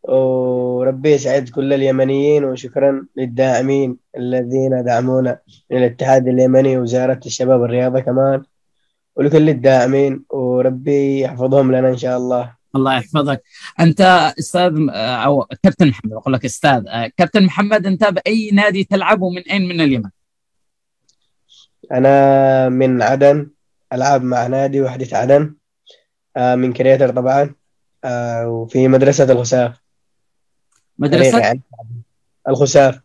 وربي 0.09 1.13
يسعد 1.13 1.49
كل 1.49 1.73
اليمنيين 1.73 2.45
وشكرا 2.45 3.07
للداعمين 3.17 3.97
الذين 4.17 4.85
دعمونا 4.85 5.39
من 5.71 5.79
الاتحاد 5.79 6.29
اليمني 6.29 6.79
ووزارة 6.79 7.21
الشباب 7.27 7.61
والرياضة 7.61 8.01
كمان. 8.01 8.43
ولكل 9.17 9.49
الداعمين 9.49 10.25
وربي 10.31 11.21
يحفظهم 11.21 11.73
لنا 11.73 11.89
إن 11.89 11.97
شاء 11.97 12.17
الله. 12.17 12.57
الله 12.77 12.97
يحفظك. 12.97 13.43
أنت 13.81 14.33
أستاذ 14.39 14.73
أو 14.95 15.47
كابتن 15.63 15.89
محمد 15.89 16.13
أقول 16.13 16.35
لك 16.35 16.45
أستاذ 16.45 16.85
كابتن 17.17 17.45
محمد 17.45 17.87
أنت 17.87 18.05
بأي 18.05 18.51
نادي 18.51 18.85
تلعب 18.85 19.23
ومن 19.23 19.43
أين 19.51 19.69
من 19.69 19.81
اليمن؟ 19.81 20.11
أنا 21.93 22.69
من 22.69 23.03
عدن 23.03 23.51
ألعب 23.93 24.23
مع 24.23 24.47
نادي 24.47 24.81
وحدة 24.81 25.19
عدن 25.19 25.55
آه، 26.37 26.55
من 26.55 26.73
كريتر 26.73 27.11
طبعا 27.11 27.55
آه، 28.05 28.49
وفي 28.49 28.89
مدرسة 28.89 29.33
الخساف 29.33 29.86
يعني 30.99 31.63
الخساف 32.49 33.01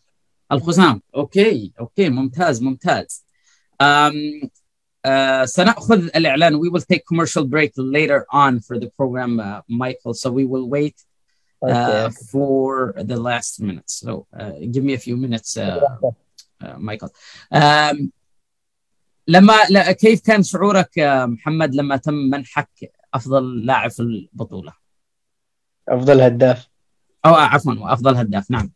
الخزام 0.52 1.02
okay 1.16 1.72
okay 1.80 2.10
ممتاز 2.10 2.62
ممتاز 2.62 3.26
um, 3.84 4.48
uh, 5.08 5.46
سنأخذ 5.46 6.10
الإعلان 6.16 6.60
we 6.60 6.70
will 6.70 6.86
take 6.94 7.06
commercial 7.06 7.46
break 7.46 7.72
later 7.78 8.26
on 8.32 8.60
for 8.60 8.80
the 8.80 8.90
program 8.98 9.40
uh, 9.40 9.62
Michael 9.68 10.14
so 10.14 10.32
we 10.32 10.46
will 10.46 10.70
wait 10.70 10.96
uh, 11.66 11.70
أوكي. 11.70 12.14
for 12.32 12.94
the 12.98 13.18
last 13.18 13.62
minutes 13.62 13.94
so 13.94 14.28
uh, 14.40 14.52
give 14.72 14.84
me 14.84 14.94
a 14.94 15.00
few 15.00 15.18
minutes 15.18 15.58
uh, 15.58 15.80
uh, 16.64 16.78
Michael 16.78 17.10
um, 17.52 18.12
لما 19.28 19.54
لا 19.70 19.92
كيف 19.92 20.22
كان 20.22 20.44
شعورك 20.44 21.00
محمد 21.28 21.76
لما 21.76 21.98
تم 21.98 22.14
منحك 22.14 22.92
أفضل 23.14 23.66
لاعب 23.66 23.92
في 23.92 24.00
البطولة 24.00 24.74
أفضل 25.90 26.22
هداف 26.22 26.71
آه، 27.26 27.42
عفوا 27.42 27.74
وأفضل 27.74 28.16
هداف. 28.16 28.52
نعم. 28.52 28.72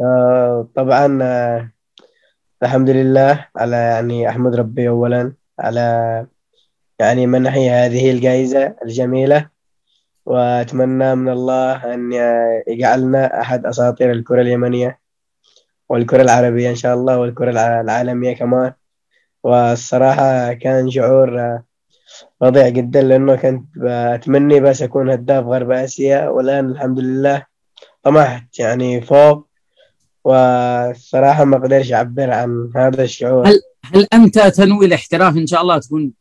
آه، 0.00 0.68
طبعا 0.74 1.18
آه، 1.22 1.70
الحمد 2.62 2.90
لله 2.90 3.46
على 3.56 3.76
يعني 3.76 4.28
أحمد 4.28 4.54
ربي 4.54 4.88
أولا 4.88 5.32
على 5.58 6.26
يعني 7.00 7.26
منحي 7.26 7.70
هذه 7.70 8.10
الجائزة 8.10 8.76
الجميلة. 8.84 9.48
وأتمنى 10.26 11.14
من 11.14 11.28
الله 11.32 11.94
أن 11.94 12.12
يجعلنا 12.68 13.40
أحد 13.40 13.66
أساطير 13.66 14.12
الكرة 14.12 14.40
اليمنية 14.42 14.98
والكرة 15.88 16.22
العربية 16.22 16.70
إن 16.70 16.74
شاء 16.74 16.94
الله 16.94 17.18
والكرة 17.18 17.50
الع- 17.50 17.80
العالمية 17.80 18.34
كمان. 18.36 18.72
والصراحة 19.42 20.52
كان 20.52 20.90
شعور 20.90 21.40
آه، 21.40 21.64
فظيع 22.40 22.68
جدا 22.68 23.02
لأنه 23.02 23.36
كنت 23.36 23.64
أتمني 23.86 24.60
بس 24.60 24.82
أكون 24.82 25.10
هداف 25.10 25.44
غرب 25.44 25.70
آسيا 25.70 26.28
والآن 26.28 26.70
الحمد 26.70 26.98
لله 26.98 27.46
طمحت 28.02 28.58
يعني 28.58 29.00
فوق. 29.00 29.48
والصراحة 30.24 31.44
ما 31.44 31.56
أقدرش 31.56 31.92
أعبر 31.92 32.30
عن 32.30 32.70
هذا 32.76 33.02
الشعور. 33.02 33.48
هل- 33.48 33.60
هل 33.94 34.06
أنت 34.12 34.38
تنوي 34.38 34.86
الاحتراف؟ 34.86 35.36
إن 35.36 35.46
شاء 35.46 35.62
الله 35.62 35.78
تكون 35.78 36.12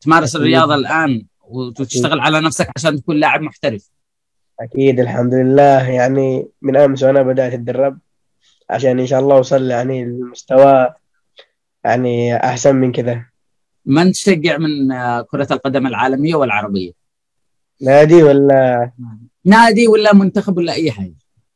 تمارس 0.00 0.28
أكيد. 0.36 0.40
الرياضة 0.46 0.74
الآن 0.74 1.26
وتشتغل 1.48 2.20
على 2.20 2.40
نفسك 2.40 2.68
عشان 2.76 2.96
تكون 3.02 3.16
لاعب 3.16 3.40
محترف. 3.40 3.90
أكيد 4.60 5.00
الحمد 5.00 5.34
لله. 5.34 5.88
يعني 5.90 6.48
من 6.62 6.76
أمس 6.76 7.02
وأنا 7.02 7.22
بدأت 7.22 7.52
أتدرب 7.52 7.98
عشان 8.70 8.98
إن 9.00 9.06
شاء 9.06 9.20
الله 9.20 9.36
أوصل 9.36 9.70
يعني 9.70 10.04
لمستوى 10.04 10.94
يعني 11.84 12.36
أحسن 12.36 12.76
من 12.76 12.92
كذا 12.92 13.24
من 13.86 14.12
تشجع 14.12 14.58
من 14.58 14.92
آه، 14.92 15.22
كرة 15.22 15.48
القدم 15.50 15.86
العالمية 15.86 16.34
والعربية؟ 16.34 16.92
نادي 17.82 18.22
ولا؟ 18.22 18.90
نادي 19.44 19.88
ولا 19.88 20.14
منتخب 20.14 20.56
ولا 20.56 20.72
أي 20.72 20.90
حاجة. 20.90 21.14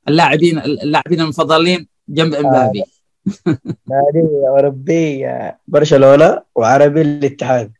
اللاعبين 0.09 0.59
اللاعبين 0.59 1.21
المفضلين 1.21 1.89
جنب 2.09 2.35
إمبابي. 2.35 2.85
نادي 3.91 4.29
أوروبي 4.49 5.27
آه، 5.27 5.59
برشلونة 5.69 6.43
وعربي 6.55 7.03
الاتحاد. 7.03 7.73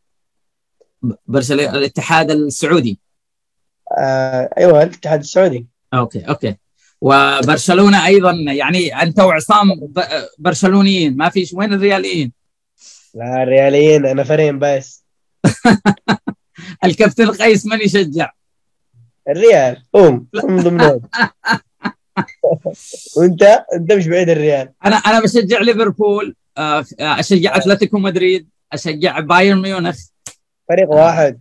برشلونة 1.27 1.73
الاتحاد 1.73 2.31
السعودي. 2.31 2.99
آه 3.97 4.49
أيوه 4.57 4.83
الاتحاد 4.83 5.19
السعودي. 5.19 5.67
okay 5.93 6.19
okay. 6.19 6.55
وبرشلونة 7.01 8.05
أيضا 8.05 8.31
يعني 8.31 9.01
أنت 9.01 9.19
وعصام 9.19 9.67
برشلونيين 10.39 11.17
ما 11.17 11.29
فيش 11.29 11.53
وين 11.53 11.73
الرياليين؟ 11.73 12.31
لا 13.15 13.43
الرياليين 13.43 14.05
أنا 14.05 14.23
فريم 14.23 14.59
بس 14.59 15.05
الكابتن 16.85 17.31
قيس 17.31 17.65
من 17.65 17.81
يشجع؟ 17.81 18.31
الريال. 19.29 19.83
قوم 19.93 20.27
قوم 20.41 20.61
ضمنهم. 20.61 21.01
وأنت؟ 23.17 23.43
أنت 23.73 23.93
مش 23.93 24.07
بعيد 24.07 24.29
الريال. 24.29 24.69
أنا 24.85 24.95
أنا 24.95 25.21
بشجع 25.21 25.59
ليفربول 25.59 26.35
آه، 26.57 26.85
آه، 26.99 27.19
أشجع 27.19 27.57
أتلتيكو 27.57 27.99
مدريد 27.99 28.49
أشجع 28.73 29.19
بايرن 29.19 29.61
ميونخ. 29.61 29.97
فريق 30.69 30.89
واحد. 30.89 31.39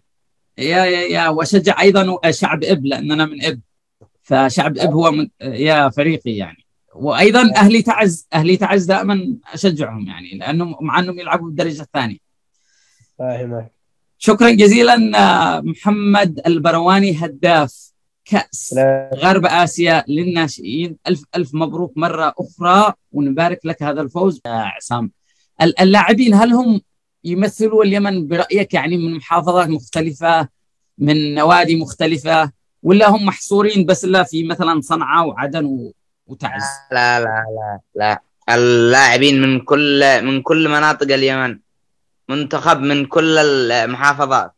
يا 0.58 0.84
يا 0.84 1.00
يا 1.00 1.28
وأشجع 1.28 1.80
أيضا 1.80 2.30
شعب 2.30 2.64
إب 2.64 2.86
لأن 2.86 3.12
أنا 3.12 3.26
من 3.26 3.44
إب. 3.44 3.60
فشعب 4.22 4.78
إب 4.78 4.92
هو 4.92 5.10
من 5.10 5.28
يا 5.42 5.88
فريقي 5.88 6.36
يعني. 6.36 6.63
وأيضا 6.94 7.50
أهلي 7.56 7.82
تعز 7.82 8.26
أهلي 8.32 8.56
تعز 8.56 8.84
دائما 8.84 9.36
أشجعهم 9.52 10.06
يعني 10.06 10.38
لأنهم 10.38 10.76
مع 10.80 10.98
أنهم 10.98 11.18
يلعبوا 11.18 11.46
بالدرجة 11.46 11.82
الثانية. 11.82 12.16
فاهمك. 13.18 13.72
شكرا 14.18 14.50
جزيلا 14.50 15.18
آه، 15.18 15.60
محمد 15.60 16.40
البرواني 16.46 17.16
هداف 17.24 17.90
كأس 18.24 18.74
لا. 18.76 19.10
غرب 19.14 19.46
آسيا 19.46 20.04
للناشئين. 20.08 20.96
ألف 21.08 21.22
ألف 21.36 21.54
مبروك 21.54 21.92
مرة 21.96 22.34
أخرى 22.38 22.92
ونبارك 23.12 23.66
لك 23.66 23.82
هذا 23.82 24.00
الفوز. 24.00 24.40
يا 24.46 24.50
عصام 24.52 25.10
ال- 25.62 25.80
اللاعبين 25.80 26.34
هل 26.34 26.52
هم 26.52 26.80
يمثلوا 27.24 27.84
اليمن 27.84 28.26
برأيك 28.28 28.74
يعني 28.74 28.96
من 28.96 29.14
محافظات 29.16 29.68
مختلفة 29.68 30.48
من 30.98 31.34
نوادي 31.34 31.76
مختلفة 31.76 32.52
ولا 32.82 33.10
هم 33.10 33.24
محصورين 33.26 33.86
بس 33.86 34.04
لا 34.04 34.22
في 34.22 34.44
مثلا 34.44 34.80
صنعاء 34.80 35.26
وعدن 35.28 35.64
و- 35.64 35.92
وتعز. 36.26 36.62
لا 36.92 37.20
لا 37.20 37.24
لا 37.56 37.80
لا. 37.94 38.20
اللاعبين 38.54 39.42
من 39.42 39.60
كل 39.60 40.22
من 40.24 40.42
كل 40.42 40.68
مناطق 40.68 41.12
اليمن. 41.14 41.58
منتخب 42.28 42.80
من 42.80 43.06
كل 43.06 43.38
المحافظات. 43.38 44.54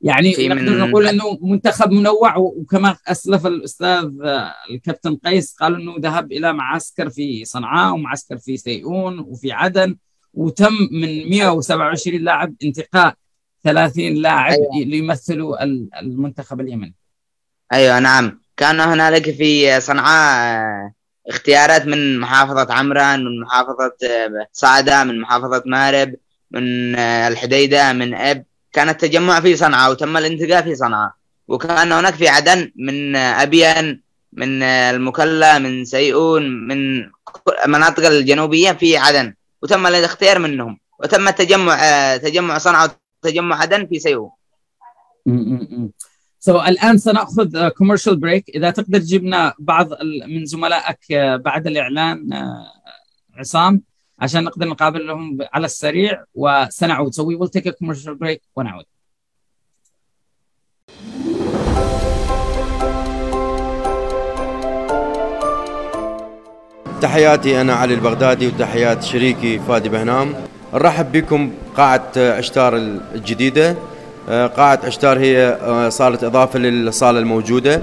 يعني 0.00 0.30
نقدر 0.48 0.54
من- 0.54 0.78
نقول 0.78 1.08
إنه 1.08 1.38
منتخب 1.42 1.90
منوع 1.90 2.36
وكما 2.36 2.96
أسلف 3.08 3.46
الأستاذ 3.46 4.10
آه، 4.24 4.54
الكابتن 4.70 5.16
قيس 5.16 5.54
قال 5.60 5.74
إنه 5.74 5.94
ذهب 6.00 6.32
إلى 6.32 6.52
معسكر 6.52 7.10
في 7.10 7.44
صنعاء 7.44 7.94
ومعسكر 7.94 8.38
في 8.38 8.56
سيئون 8.56 9.18
وفي 9.18 9.52
عدن 9.52 9.96
وتم 10.34 10.72
من 10.92 11.30
127 11.30 12.20
لاعب 12.20 12.54
انتقاء 12.64 13.14
30 13.64 14.14
لاعب 14.14 14.52
أيوة. 14.52 14.86
ليمثلوا 14.86 15.62
ال- 15.64 15.88
المنتخب 15.94 16.60
اليمني. 16.60 16.94
أيوه 17.72 17.98
نعم. 17.98 18.40
كان 18.58 18.80
هنالك 18.80 19.30
في 19.30 19.80
صنعاء 19.80 20.36
آه، 20.38 20.92
اختيارات 21.28 21.86
من 21.86 22.20
محافظة 22.20 22.74
عمران 22.74 23.24
من 23.24 23.40
محافظة 23.40 23.96
آه، 24.04 24.46
صعدة 24.52 25.04
من 25.04 25.20
محافظة 25.20 25.62
مارب 25.66 26.14
من 26.50 26.94
آه، 26.94 27.28
الحديدة 27.28 27.92
من 27.92 28.14
إب. 28.14 28.44
كان 28.72 28.88
التجمع 28.88 29.40
في 29.40 29.56
صنعاء 29.56 29.90
وتم 29.90 30.16
الانتقاء 30.16 30.62
في 30.62 30.74
صنعاء. 30.74 31.12
وكان 31.48 31.92
هناك 31.92 32.14
في 32.14 32.28
عدن 32.28 32.72
من 32.76 33.16
آه، 33.16 33.42
ابين 33.42 34.02
من 34.32 34.62
آه، 34.62 34.90
المكلا 34.90 35.58
من 35.58 35.84
سيئون 35.84 36.66
من 36.68 37.10
المناطق 37.64 38.06
الجنوبية 38.06 38.72
في 38.72 38.96
عدن. 38.96 39.34
وتم 39.62 39.86
الاختيار 39.86 40.38
منهم. 40.38 40.78
وتم 41.00 41.28
التجمع 41.28 41.74
آه، 41.84 42.16
تجمع 42.16 42.58
صنعاء 42.58 42.90
وتجمع 43.24 43.60
عدن 43.60 43.86
في 43.86 43.98
سيئون. 43.98 44.30
سو 46.40 46.58
so, 46.58 46.68
الآن 46.68 46.98
سنأخذ 46.98 47.68
commercial 47.68 48.16
break 48.16 48.48
إذا 48.54 48.70
تقدر 48.70 48.98
تجيب 48.98 49.24
لنا 49.24 49.54
بعض 49.58 49.88
من 50.28 50.44
زملائك 50.44 51.12
آه، 51.12 51.36
بعد 51.36 51.66
الإعلان 51.66 52.32
آه، 52.32 52.66
عصام 53.36 53.82
عشان 54.18 54.44
نقدر 54.44 54.68
نقابلهم 54.68 55.38
على 55.52 55.66
السريع 55.66 56.24
وسنعود. 56.34 57.14
So 57.14 57.24
we 57.24 57.36
will 57.36 57.48
take 57.48 57.66
a 57.66 57.72
commercial 57.72 58.14
break 58.14 58.40
ونعود 58.56 58.84
تحياتي 67.00 67.60
أنا 67.60 67.74
علي 67.74 67.94
البغدادي 67.94 68.46
وتحيات 68.46 69.02
شريكي 69.02 69.58
فادي 69.58 69.88
بهنام. 69.88 70.34
نرحب 70.74 71.12
بكم 71.12 71.52
قاعة 71.76 72.12
عشتار 72.16 72.76
الجديدة. 72.76 73.70
آه، 73.70 73.97
قاعة 74.28 74.80
عشتار 74.84 75.18
هي 75.18 75.58
آه، 75.62 75.88
صالة 75.88 76.18
إضافة 76.22 76.58
للصالة 76.58 77.18
الموجودة. 77.18 77.82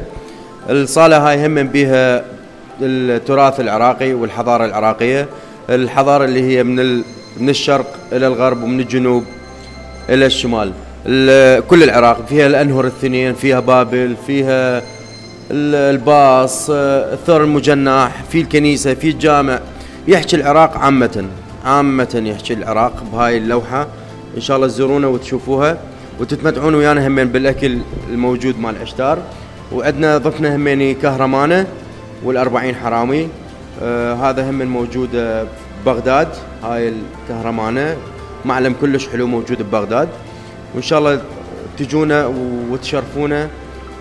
الصالة 0.69 1.29
هاي 1.29 1.45
هم 1.45 1.63
بها 1.63 2.25
التراث 2.81 3.59
العراقي 3.59 4.13
والحضارة 4.13 4.65
العراقية. 4.65 5.27
الحضارة 5.69 6.25
اللي 6.25 6.41
هي 6.41 6.63
من 6.63 6.97
من 7.39 7.49
الشرق 7.49 7.85
إلى 8.11 8.27
الغرب 8.27 8.63
ومن 8.63 8.79
الجنوب 8.79 9.23
إلى 10.09 10.25
الشمال. 10.25 10.71
ال- 11.05 11.67
كل 11.67 11.83
العراق 11.83 12.25
فيها 12.29 12.47
الأنهر 12.47 12.85
الثنين 12.85 13.33
فيها 13.33 13.59
بابل 13.59 14.15
فيها 14.27 14.77
ال- 15.51 15.95
الباص 15.95 16.69
آه، 16.69 17.13
الثور 17.13 17.43
المجنح 17.43 18.23
في 18.29 18.41
الكنيسة 18.41 18.93
في 18.93 19.09
الجامع. 19.09 19.59
يحكي 20.07 20.35
العراق 20.35 20.77
عامة 20.77 21.25
عامة 21.65 22.21
يحكي 22.25 22.53
العراق 22.53 23.03
بهاي 23.13 23.37
اللوحة. 23.37 23.87
إن 24.35 24.41
شاء 24.41 24.57
الله 24.57 24.67
تزورونا 24.67 25.07
وتشوفوها. 25.07 25.77
وتتمتعون 26.19 26.75
ويانا 26.75 27.07
همين 27.07 27.27
بالأكل 27.27 27.77
الموجود 28.09 28.59
مال 28.59 28.81
عشتار 28.81 29.17
وعندنا 29.71 30.17
ضفنا 30.17 30.55
هميني 30.55 30.93
كهرمانة 30.93 31.67
والأربعين 32.23 32.75
حرامي. 32.75 33.29
آه 33.81 34.13
هذا 34.13 34.49
هم 34.49 34.61
موجود 34.61 35.15
آه، 35.15 35.45
ببغداد. 35.81 36.27
هاي 36.63 36.93
الكهرمانة. 36.93 37.95
معلم 38.45 38.75
كلش 38.81 39.07
حلو 39.07 39.27
موجود 39.27 39.61
ببغداد. 39.61 40.09
وإن 40.73 40.81
شاء 40.81 40.99
الله 40.99 41.21
تجونا 41.77 42.31
وتشرفونا 42.71 43.49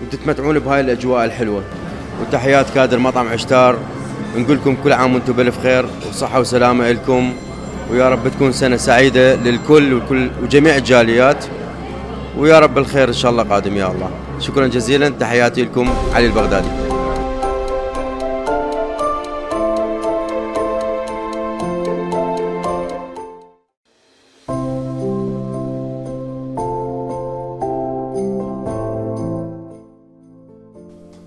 وتتمتعون 0.01 0.59
بهاي 0.59 0.81
الأجواء 0.81 1.25
الحلوة. 1.25 1.63
وتحيات 2.21 2.69
كادر 2.69 2.99
مطعم 2.99 3.27
عشتار 3.27 3.77
نقول 4.37 4.57
لكم 4.57 4.75
كل 4.83 4.93
عام 4.93 5.13
وأنتم 5.13 5.33
بألف 5.33 5.59
خير 5.63 5.85
وصحة 6.09 6.39
وسلامة 6.39 6.91
لكم. 6.91 7.33
ويا 7.91 8.09
رب 8.09 8.27
تكون 8.27 8.51
سنة 8.51 8.77
سعيدة 8.77 9.35
للكل 9.35 9.93
وكل 9.93 10.29
وجميع 10.43 10.75
الجاليات. 10.75 11.45
ويا 12.37 12.59
رب 12.59 12.77
الخير 12.77 13.07
إن 13.07 13.13
شاء 13.13 13.31
الله 13.31 13.43
قادم 13.43 13.77
يا 13.77 13.87
الله. 13.87 14.09
شكرا 14.39 14.67
جزيلا. 14.67 15.09
تحياتي 15.09 15.63
لكم 15.63 15.89
علي 16.13 16.25
البغدادي. 16.25 16.67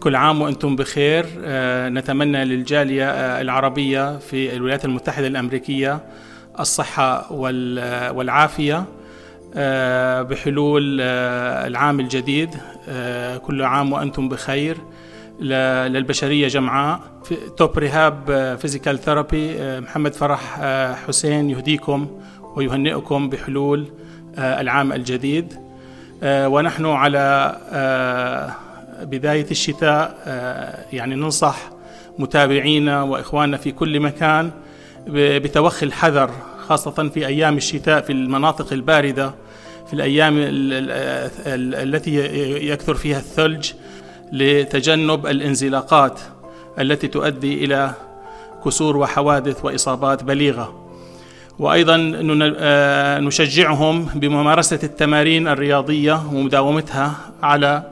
كل 0.00 0.16
عام 0.16 0.42
وأنتم 0.42 0.76
بخير. 0.76 1.26
آه، 1.44 1.88
نتمنى 1.88 2.44
للجالية 2.44 3.11
آه، 3.11 3.40
العربية 3.40 4.18
في 4.18 4.56
الولايات 4.56 4.84
المتحدة 4.84 5.26
الأمريكية 5.26 6.00
الصحة 6.61 7.32
وال- 7.32 8.16
والعافية. 8.16 8.84
بحلول 10.22 10.99
آه، 11.01 11.66
العام 11.66 12.01
الجديد. 12.01 12.51
آه، 12.88 13.36
كل 13.36 13.62
عام 13.62 13.92
وأنتم 13.92 14.28
بخير. 14.28 14.76
للبشرية 15.40 16.49
جمعاء. 16.49 17.01
في 17.24 17.36
Top 17.57 17.78
Rehab 17.78 18.57
Physical 18.61 18.99
Therapy 18.99 19.57
محمد 19.80 20.14
فرح 20.14 20.61
حسين 21.07 21.51
يهديكم 21.51 22.20
ويهنئكم 22.57 23.28
بحلول 23.28 23.84
العام 24.38 24.92
الجديد. 24.92 25.55
ونحن 26.24 26.86
على 26.86 27.57
بداية 29.03 29.46
الشتاء 29.51 30.14
يعني 30.92 31.14
ننصح 31.14 31.70
متابعينا 32.18 33.03
وإخواننا 33.03 33.57
في 33.57 33.72
كل 33.72 34.01
مكان 34.01 34.51
بتوخي 35.09 35.86
الحذر 35.86 36.30
خاصة 36.68 37.10
في 37.14 37.26
أيام 37.26 37.56
الشتاء 37.56 38.00
في 38.00 38.12
المناطق 38.12 38.72
الباردة 38.72 39.34
في 39.86 39.92
الأيام 39.94 40.34
التي 41.46 42.16
يكثر 42.68 42.94
فيها 42.94 43.18
الثلج 43.18 43.72
لتجنب 44.32 45.26
الانزلاقات 45.26 46.20
التي 46.78 47.08
تؤدي 47.08 47.64
إلى 47.64 47.94
كسور 48.64 48.96
وحوادث 48.96 49.64
وإصابات 49.64 50.24
بليغة. 50.24 50.84
وأيضا 51.58 51.96
نشجعهم 53.20 54.04
بممارسة 54.14 54.78
التمارين 54.82 55.48
الرياضية 55.48 56.22
ومداومتها 56.32 57.14
على 57.42 57.82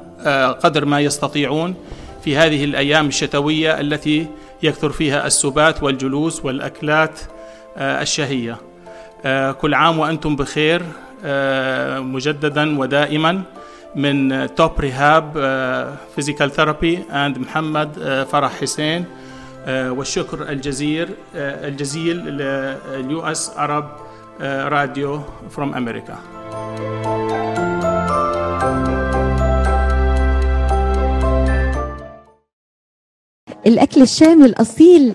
قدر 0.63 0.85
ما 0.85 1.01
يستطيعون 1.01 1.75
في 2.25 2.37
هذه 2.37 2.65
الأيام 2.65 3.07
الشتوية 3.07 3.81
التي 3.81 4.27
يكثر 4.63 4.91
فيها 4.91 5.27
السبات 5.27 5.83
والجلوس 5.83 6.45
والأكلات 6.45 7.21
الشهية. 7.79 8.57
كل 9.61 9.75
عام 9.75 9.99
وأنتم 9.99 10.37
بخير 10.37 10.83
مجددا 12.01 12.79
ودائما 12.79 13.43
من 13.95 14.47
Top 14.55 14.81
Rehab 14.81 15.33
Physical 16.15 16.51
Therapy 16.51 17.03
and 17.11 17.39
محمد 17.39 17.89
فرح 18.31 18.61
حسين 18.61 19.05
والشكر 19.69 20.43
الجزير 20.51 21.09
الجزيل 21.35 22.17
لل 22.17 23.21
US 23.21 23.51
Arab 23.57 23.91
Radio 24.41 25.21
from 25.51 25.75
America 25.75 26.19
الأكل 33.67 34.03
الشامي 34.03 34.45
الأصيل 34.47 35.15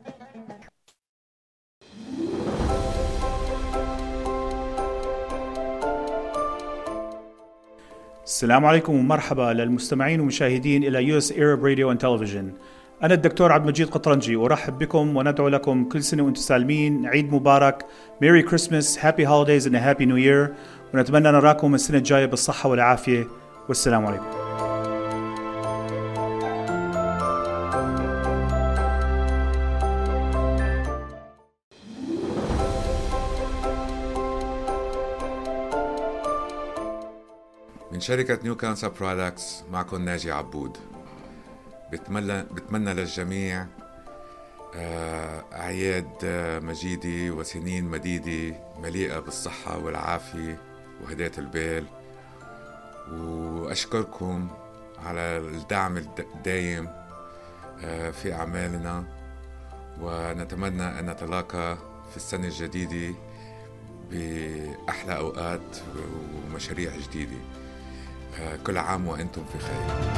السلام 8.31 8.65
عليكم 8.65 8.95
ومرحبا 8.95 9.53
للمستمعين 9.53 10.19
والمشاهدين 10.19 10.83
إلى 10.83 11.03
US 11.03 11.31
Arab 11.31 11.65
Radio 11.65 11.91
and 11.91 11.99
تلفزيون 11.99 12.53
أنا 13.03 13.13
الدكتور 13.13 13.51
عبد 13.51 13.63
المجيد 13.63 13.89
قطرنجي 13.89 14.35
وارحب 14.35 14.79
بكم 14.79 15.17
وندعو 15.17 15.47
لكم 15.47 15.89
كل 15.89 16.03
سنة 16.03 16.23
وأنتم 16.23 16.41
سالمين 16.41 17.05
عيد 17.05 17.33
مبارك 17.33 17.85
Merry 18.21 18.41
Christmas 18.41 19.05
happy 19.05 19.27
holidays 19.27 19.67
and 19.67 19.75
happy 19.75 20.05
new 20.05 20.17
year 20.17 20.53
ونتمنى 20.93 21.31
نراكم 21.31 21.75
السنة 21.75 21.97
الجاية 21.97 22.25
بالصحة 22.25 22.69
والعافية. 22.69 23.27
والسلام 23.67 24.05
عليكم. 24.05 24.25
شركة 38.01 38.39
New 38.43 38.55
Cancer 38.55 38.89
Products 38.89 39.63
معكم 39.71 40.05
ناجي 40.05 40.31
عبود. 40.31 40.77
بتمنى 41.91 42.43
بتمنى 42.43 42.93
للجميع 42.93 43.65
آه، 44.75 45.43
أعياد 45.53 46.09
آه، 46.23 46.59
مجيدة 46.59 47.35
وسنين 47.35 47.85
مديدة 47.85 48.57
مليئة 48.83 49.19
بالصحة 49.19 49.77
والعافية 49.77 50.61
وهداية 51.03 51.31
البال. 51.37 51.85
وأشكركم 53.11 54.47
على 55.05 55.37
الدعم 55.37 55.97
الدايم 55.97 56.89
آه، 57.83 58.11
في 58.11 58.33
أعمالنا. 58.33 59.03
ونتمنى 60.01 60.99
أن 60.99 61.09
نتلاقى 61.09 61.77
في 62.11 62.17
السنة 62.17 62.47
الجديدة 62.47 63.15
بأحلى 64.11 65.17
أوقات 65.17 65.77
ومشاريع 66.51 66.91
جديدة. 66.97 67.60
كل 68.63 68.77
عام 68.77 69.07
وأنتم 69.07 69.43
في 69.45 69.57
خير. 69.57 70.11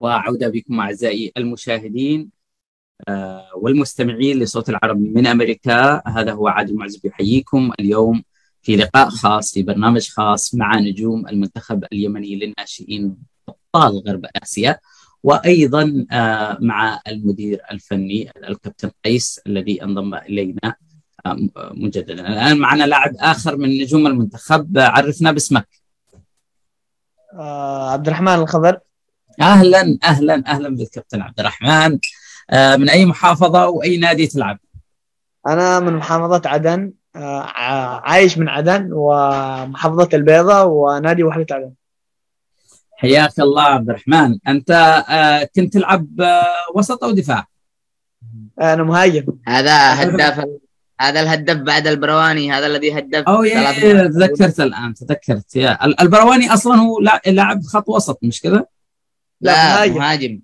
وعودة 0.00 0.48
بكم 0.48 0.80
أعزائي 0.80 1.32
المشاهدين 1.36 2.30
والمستمعين 3.56 4.38
لصوت 4.38 4.68
العرب 4.68 5.00
من 5.00 5.26
أمريكا. 5.26 6.02
هذا 6.08 6.32
هو 6.32 6.48
عادل 6.48 6.74
معزب 6.74 7.06
يحييكم 7.06 7.72
اليوم 7.80 8.22
في 8.62 8.76
لقاء 8.76 9.08
خاص 9.08 9.54
في 9.54 9.62
برنامج 9.62 10.08
خاص 10.08 10.54
مع 10.54 10.78
نجوم 10.78 11.28
المنتخب 11.28 11.84
اليمني 11.92 12.36
للناشئين 12.36 13.16
أبطال 13.48 14.02
غرب 14.08 14.26
آسيا. 14.42 14.78
وأيضا 15.22 16.06
مع 16.60 17.00
المدير 17.08 17.60
الفني 17.70 18.32
الكابتن 18.48 18.90
قيس 19.04 19.40
الذي 19.46 19.82
انضم 19.82 20.14
إلينا 20.14 20.74
مجددا. 21.56 22.28
الآن 22.28 22.58
معنا 22.58 22.84
لاعب 22.84 23.12
آخر 23.18 23.56
من 23.56 23.68
نجوم 23.68 24.06
المنتخب. 24.06 24.78
عرفنا 24.78 25.32
باسمك. 25.32 25.68
آه 27.34 27.90
عبد 27.90 28.06
الرحمن 28.06 28.34
الخضر. 28.34 28.80
أهلا 29.40 29.98
أهلا 30.04 30.42
أهلا 30.46 30.68
بالكابتن 30.68 31.22
عبد 31.22 31.40
الرحمن. 31.40 31.98
آه 32.50 32.76
من 32.76 32.88
أي 32.88 33.06
محافظة 33.06 33.68
وأي 33.68 33.96
نادي 33.96 34.26
تلعب؟ 34.26 34.58
أنا 35.46 35.80
من 35.80 35.92
محافظة 35.92 36.50
عدن. 36.50 36.92
آه 37.16 37.42
عايش 38.04 38.38
من 38.38 38.48
عدن 38.48 38.90
ومحافظة 38.92 40.08
البيضاء 40.14 40.68
ونادي 40.68 41.24
وحدة 41.24 41.46
عدن. 41.50 41.72
حياك 43.00 43.40
الله 43.40 43.62
عبد 43.62 43.88
الرحمن. 43.90 44.38
أنت 44.48 44.70
آه 45.08 45.48
كنت 45.56 45.72
تلعب 45.72 46.20
آه 46.20 46.44
وسط 46.74 47.04
أو 47.04 47.10
دفاع؟ 47.10 47.46
أنا 48.60 48.82
مهاجم. 48.82 49.24
هذا 49.48 50.02
هداف 50.02 50.44
هذا 51.00 51.20
الهداف 51.20 51.56
بعد 51.56 51.86
البرواني 51.86 52.52
هذا 52.52 52.66
الذي 52.66 52.98
هدف 52.98 53.28
أو 53.28 53.44
يا 53.44 54.08
تذكرت 54.08 54.60
الآن 54.60 54.94
تذكرت 54.94 55.56
Yeah. 55.56 55.84
البرواني 56.02 56.54
أصلا 56.54 56.76
هو 56.76 57.00
لاعب 57.26 57.62
خط 57.62 57.88
وسط 57.88 58.18
مش 58.22 58.40
كذا؟ 58.40 58.64
لا 59.40 59.52
مهاجم, 59.52 59.94
مهاجم. 59.94 60.40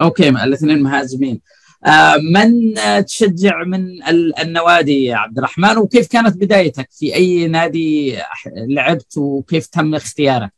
okay 0.00 0.28
الاثنين 0.28 0.82
مهاجمين. 0.82 1.40
آه 1.86 2.16
من 2.32 2.74
تشجع 3.04 3.64
من 3.64 4.02
النوادي 4.38 5.04
يا 5.04 5.16
عبد 5.16 5.38
الرحمن 5.38 5.78
وكيف 5.78 6.06
كانت 6.06 6.36
بدايتك؟ 6.36 6.88
في 6.90 7.14
أي 7.14 7.48
نادي 7.48 8.18
لعبت 8.46 9.16
وكيف 9.16 9.66
تم 9.66 9.94
اختيارك؟ 9.94 10.55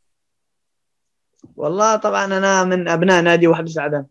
والله 1.55 1.95
طبعا 1.95 2.25
أنا 2.25 2.63
من 2.63 2.87
أبناء 2.87 3.21
نادي 3.21 3.47
وحده 3.47 3.81
عدن 3.81 4.05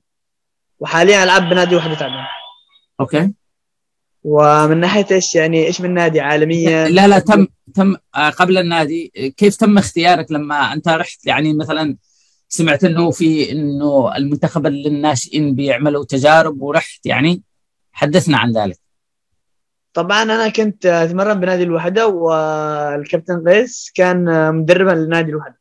وحاليا 0.80 1.24
العب 1.24 1.50
بنادي 1.50 1.76
وحده 1.76 2.04
عدن 2.04 2.24
okay. 3.00 3.32
ومن 4.24 4.80
ناحية 4.80 5.06
إيش 5.10 5.34
يعني 5.34 5.66
إيش 5.66 5.80
من 5.80 5.94
نادي 5.94 6.20
عالميا؟ 6.20 6.88
لا 6.88 7.08
لا 7.08 7.18
تم 7.18 7.46
تم 7.74 7.96
قبل 8.38 8.58
النادي 8.58 9.32
كيف 9.36 9.56
تم 9.56 9.78
اختيارك 9.78 10.32
لما 10.32 10.72
أنت 10.72 10.88
رحت؟ 10.88 11.26
يعني 11.26 11.54
مثلا 11.54 11.96
سمعت 12.48 12.84
إنه 12.84 13.10
في 13.10 13.52
إنه 13.52 14.16
المنتخب 14.16 14.66
للناشئين 14.66 15.54
بيعملوا 15.54 16.04
تجارب 16.04 16.62
ورحت 16.62 17.06
يعني 17.06 17.42
حدثنا 17.92 18.38
عن 18.38 18.52
ذلك. 18.52 18.78
طبعا 19.94 20.22
أنا 20.22 20.48
كنت 20.48 20.86
أتمرن 20.86 21.40
بنادي 21.40 21.62
الوحدة 21.62 22.06
والكابتن 22.06 23.48
قيس 23.48 23.92
كان 23.94 24.54
مدربا 24.54 24.90
لنادي 24.90 25.30
الوحدة. 25.30 25.58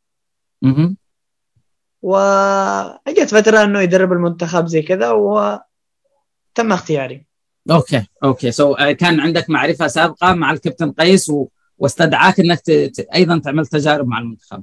وأجت 2.02 3.34
فترة 3.34 3.64
إنه 3.64 3.80
يدرب 3.80 4.12
المنتخب 4.12 4.66
زي 4.66 4.82
كذا 4.82 5.10
وتم 5.10 6.72
اختياري. 6.72 7.26
Okay 7.70 8.06
okay. 8.24 8.50
So 8.50 8.76
so, 8.76 8.82
كان 8.82 9.20
عندك 9.20 9.50
معرفة 9.50 9.86
سابقة 9.86 10.34
مع 10.34 10.50
الكابتن 10.50 10.92
قيس 10.92 11.30
و... 11.30 11.48
واستدعاك 11.78 12.40
إنك 12.40 12.60
ت... 12.60 12.70
ت... 12.70 13.06
أيضا 13.14 13.38
تعمل 13.38 13.66
تجارب 13.66 14.06
مع 14.06 14.18
المنتخب. 14.18 14.62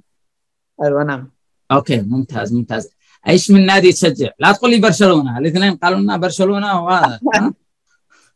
أيوه 0.83 1.03
نعم. 1.03 1.31
Okay 1.71 2.01
ممتاز 2.01 2.53
ممتاز. 2.53 2.89
إيش 3.27 3.51
من 3.51 3.65
نادي 3.65 3.91
تشجع؟ 3.91 4.29
لا 4.39 4.51
تقول 4.51 4.71
لي 4.71 4.79
برشلونة. 4.79 5.37
الاثنين 5.37 5.75
قالوا 5.75 5.99
لنا 5.99 6.17
برشلونة 6.17 6.83
وهذا 6.83 7.19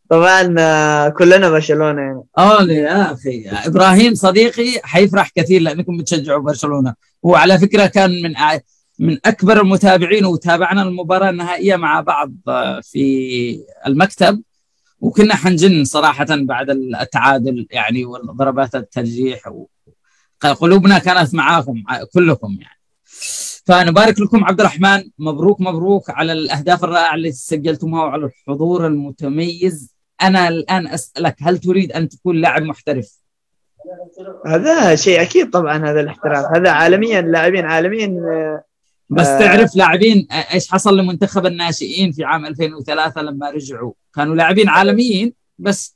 طبعا 0.09 0.55
آه، 0.59 1.09
كلنا 1.09 1.49
برشلونة 1.49 2.01
يعني. 2.01 2.23
أولي 2.37 2.75
يا 2.75 3.13
أخي. 3.13 3.49
إبراهيم 3.49 4.15
صديقي 4.15 4.81
حيفرح 4.83 5.29
كثير 5.35 5.61
لأنكم 5.61 5.97
بتشجعوا 5.97 6.41
برشلونة. 6.41 6.93
هو 7.25 7.35
على 7.35 7.59
فكرة 7.59 7.85
كان 7.85 8.21
من 8.21 8.37
من 8.99 9.17
أكبر 9.25 9.61
المتابعين 9.61 10.25
وتابعنا 10.25 10.81
المباراة 10.81 11.29
النهائية 11.29 11.75
مع 11.75 12.01
بعض 12.01 12.31
آه، 12.47 12.79
في 12.83 13.65
المكتب. 13.87 14.41
وكنا 15.01 15.35
حنجن 15.35 15.83
صراحة 15.83 16.27
بعد 16.29 16.69
التعادل 16.69 17.67
يعني 17.71 18.05
وضربات 18.05 18.75
الترجيح 18.75 19.53
قلوبنا 20.59 20.99
كانت 20.99 21.35
معاكم 21.35 21.83
كلكم 22.13 22.57
يعني. 22.61 22.79
فنبارك 23.65 24.19
لكم 24.19 24.45
عبد 24.45 24.59
الرحمن. 24.59 25.03
مبروك 25.19 25.61
مبروك 25.61 26.09
على 26.09 26.31
الأهداف 26.31 26.83
الرائعة 26.83 27.15
اللي 27.15 27.31
سجلتموها 27.31 28.03
وعلى 28.03 28.25
الحضور 28.25 28.87
المتميز. 28.87 29.95
أنا 30.21 30.47
الآن 30.47 30.87
أسألك 30.87 31.35
هل 31.41 31.57
تريد 31.57 31.91
أن 31.91 32.09
تكون 32.09 32.35
لاعب 32.35 32.63
محترف؟ 32.63 33.19
هذا 34.45 34.95
شيء 34.95 35.21
أكيد 35.21 35.49
طبعا 35.49 35.77
هذا 35.77 35.99
الاحتراف. 35.99 36.45
هذا 36.55 36.69
عالميا 36.69 37.21
لاعبين 37.21 37.65
عالميا 37.65 38.07
بس 39.09 39.27
آه 39.27 39.39
تعرف 39.39 39.75
لاعبين 39.75 40.27
إيش 40.53 40.69
حصل 40.71 40.97
لمنتخب 40.97 41.45
الناشئين 41.45 42.11
في 42.11 42.23
عام 42.23 42.45
2003 42.45 43.21
لما 43.21 43.49
رجعوا؟ 43.49 43.93
كانوا 44.15 44.35
لاعبين 44.35 44.69
عالميين 44.69 45.33
بس 45.59 45.95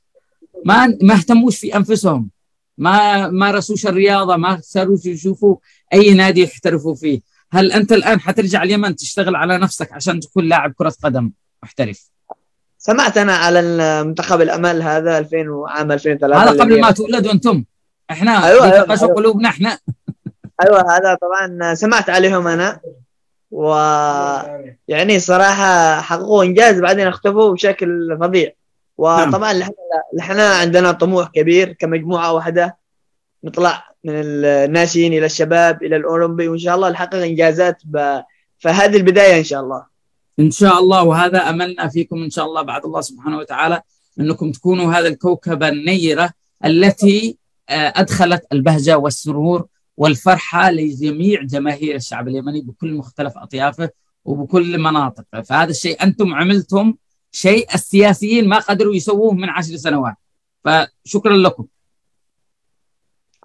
ما 0.64 0.98
ما 1.02 1.14
اهتموش 1.14 1.58
في 1.58 1.76
أنفسهم. 1.76 2.30
ما 2.78 3.28
مارسوش 3.28 3.86
الرياضة 3.86 4.36
ما 4.36 4.60
صاروا 4.62 4.96
يشوفوا 5.04 5.56
أي 5.92 6.14
نادي 6.14 6.42
يحترفوا 6.42 6.94
فيه. 6.94 7.20
هل 7.52 7.72
أنت 7.72 7.92
الآن 7.92 8.20
حترجع 8.20 8.62
اليمن 8.62 8.96
تشتغل 8.96 9.36
على 9.36 9.58
نفسك 9.58 9.92
عشان 9.92 10.20
تكون 10.20 10.44
لاعب 10.44 10.72
كرة 10.72 10.94
قدم 11.02 11.30
محترف؟ 11.62 12.10
سمعت 12.78 13.18
أنا 13.18 13.36
على 13.36 13.60
المنتخب 13.60 14.40
الأمل 14.40 14.82
هذا 14.82 15.18
2000 15.18 15.48
وعام 15.48 15.92
2003 15.92 16.42
هذا 16.42 16.62
قبل 16.62 16.80
ما 16.80 16.90
تولدوا 16.90 17.32
أنتم. 17.32 17.64
إحنا 18.10 18.46
أيوة, 18.46 18.64
أيوة, 18.64 18.86
أيوة. 18.90 19.14
قلوبنا 19.14 19.48
إحنا. 19.48 19.78
أيوه 20.64 20.96
هذا 20.96 21.18
طبعا 21.22 21.74
سمعت 21.74 22.10
عليهم 22.10 22.46
أنا. 22.46 22.80
و 23.54 23.68
يعني 24.88 25.18
صراحة 25.18 26.00
حققوا 26.00 26.44
إنجاز 26.44 26.80
بعدين 26.80 27.06
اختفوا 27.06 27.52
بشكل 27.52 28.18
فظيع. 28.20 28.52
وطبعا 28.98 29.52
نعم. 29.52 29.70
إحنا 30.18 30.48
عندنا 30.48 30.92
طموح 30.92 31.28
كبير 31.28 31.72
كمجموعة 31.72 32.32
واحدة. 32.32 32.76
نطلع 33.44 33.84
من 34.04 34.12
الناشئين 34.16 35.12
إلى 35.12 35.26
الشباب 35.26 35.82
إلى 35.82 35.96
الأولمبي 35.96 36.48
وإن 36.48 36.58
شاء 36.58 36.74
الله 36.74 36.90
نحقق 36.90 37.14
إنجازات 37.14 37.76
ب... 37.84 38.20
فهذه 38.58 38.96
البداية 38.96 39.38
إن 39.38 39.44
شاء 39.44 39.60
الله. 39.60 39.86
إن 40.40 40.50
شاء 40.50 40.78
الله. 40.78 41.02
وهذا 41.02 41.38
أملنا 41.38 41.88
فيكم 41.88 42.22
إن 42.22 42.30
شاء 42.30 42.44
الله 42.44 42.62
بعد 42.62 42.84
الله 42.84 43.00
سبحانه 43.00 43.38
وتعالى 43.38 43.82
أنكم 44.20 44.52
تكونوا 44.52 44.92
هذا 44.92 45.08
الكوكبة 45.08 45.68
النيرة 45.68 46.30
التي 46.64 47.36
آه، 47.68 47.92
أدخلت 47.96 48.42
البهجة 48.52 48.98
والسرور 48.98 49.66
والفرحة 49.96 50.70
لجميع 50.70 51.42
جماهير 51.42 51.94
الشعب 51.94 52.28
اليمني 52.28 52.60
بكل 52.60 52.94
مختلف 52.94 53.38
أطيافه 53.38 53.90
وبكل 54.24 54.78
مناطقه. 54.78 55.42
فهذا 55.42 55.70
الشيء 55.70 56.02
أنتم 56.02 56.34
عملتم 56.34 56.94
شيء 57.32 57.74
السياسيين 57.74 58.48
ما 58.48 58.58
قدروا 58.58 58.94
يسووه 58.94 59.32
من 59.32 59.48
عشر 59.48 59.76
سنوات. 59.76 60.14
فشكرا 60.64 61.36
لكم. 61.36 61.66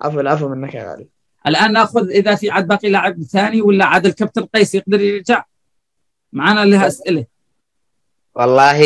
عفوا 0.01 0.21
العفو 0.21 0.47
منك 0.47 0.73
يا 0.73 0.91
غالي. 0.91 1.07
الآن 1.47 1.73
نأخذ 1.73 2.09
إذا 2.09 2.35
في 2.35 2.49
عاد 2.49 2.67
باقي 2.67 2.89
لاعب 2.89 3.23
ثاني 3.23 3.61
ولا 3.61 3.85
عاد 3.85 4.05
الكابتن 4.05 4.45
قيس 4.45 4.75
يقدر 4.75 5.01
يرجع؟ 5.01 5.43
معنا 6.33 6.65
لها 6.65 6.87
أسئلة. 6.87 7.25
والله 8.35 8.81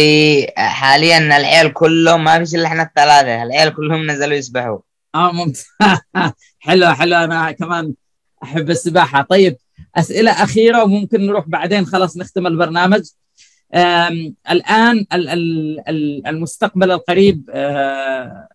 حاليا 0.55 1.17
العيال 1.17 1.73
كلهم 1.73 2.23
ما 2.23 2.39
فيش 2.39 2.55
إلا 2.55 2.67
إحنا 2.67 2.83
الثلاثة. 2.83 3.43
العيال 3.43 3.73
كلهم 3.75 4.11
نزلوا 4.11 4.33
يسبحوا. 4.33 4.79
آه 5.15 5.31
ممتاز 5.31 5.65
حلو 6.59 6.93
حلو 6.93 7.15
أنا 7.15 7.51
كمان 7.51 7.93
أحب 8.43 8.69
السباحة. 8.69 9.21
طيب 9.21 9.57
أسئلة 9.95 10.31
أخيرة 10.31 10.83
وممكن 10.83 11.25
نروح 11.25 11.47
بعدين. 11.47 11.85
خلاص 11.85 12.17
نختم 12.17 12.47
البرنامج. 12.47 13.01
الآن 14.51 15.05
المستقبل 16.27 16.91
القريب 16.91 17.49
آه، 17.53 18.47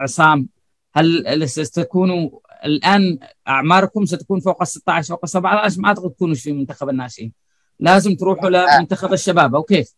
عصام 0.00 0.48
هل 0.94 1.48
ستكونوا 1.48 2.30
الآن 2.64 3.18
أعماركم 3.48 4.04
ستكون 4.06 4.40
فوق 4.40 4.62
ال 4.62 4.66
16 4.66 5.08
فوق 5.08 5.20
ال 5.24 5.28
17 5.28 5.80
ما 5.80 5.88
أعتقد 5.88 6.10
تكونوا 6.10 6.34
في 6.34 6.52
منتخب 6.52 6.88
الناشئين. 6.88 7.32
لازم 7.80 8.14
تروحوا 8.16 8.50
لمنتخب 8.50 9.12
الشباب 9.12 9.54
أو 9.54 9.62
كيف؟ 9.62 9.94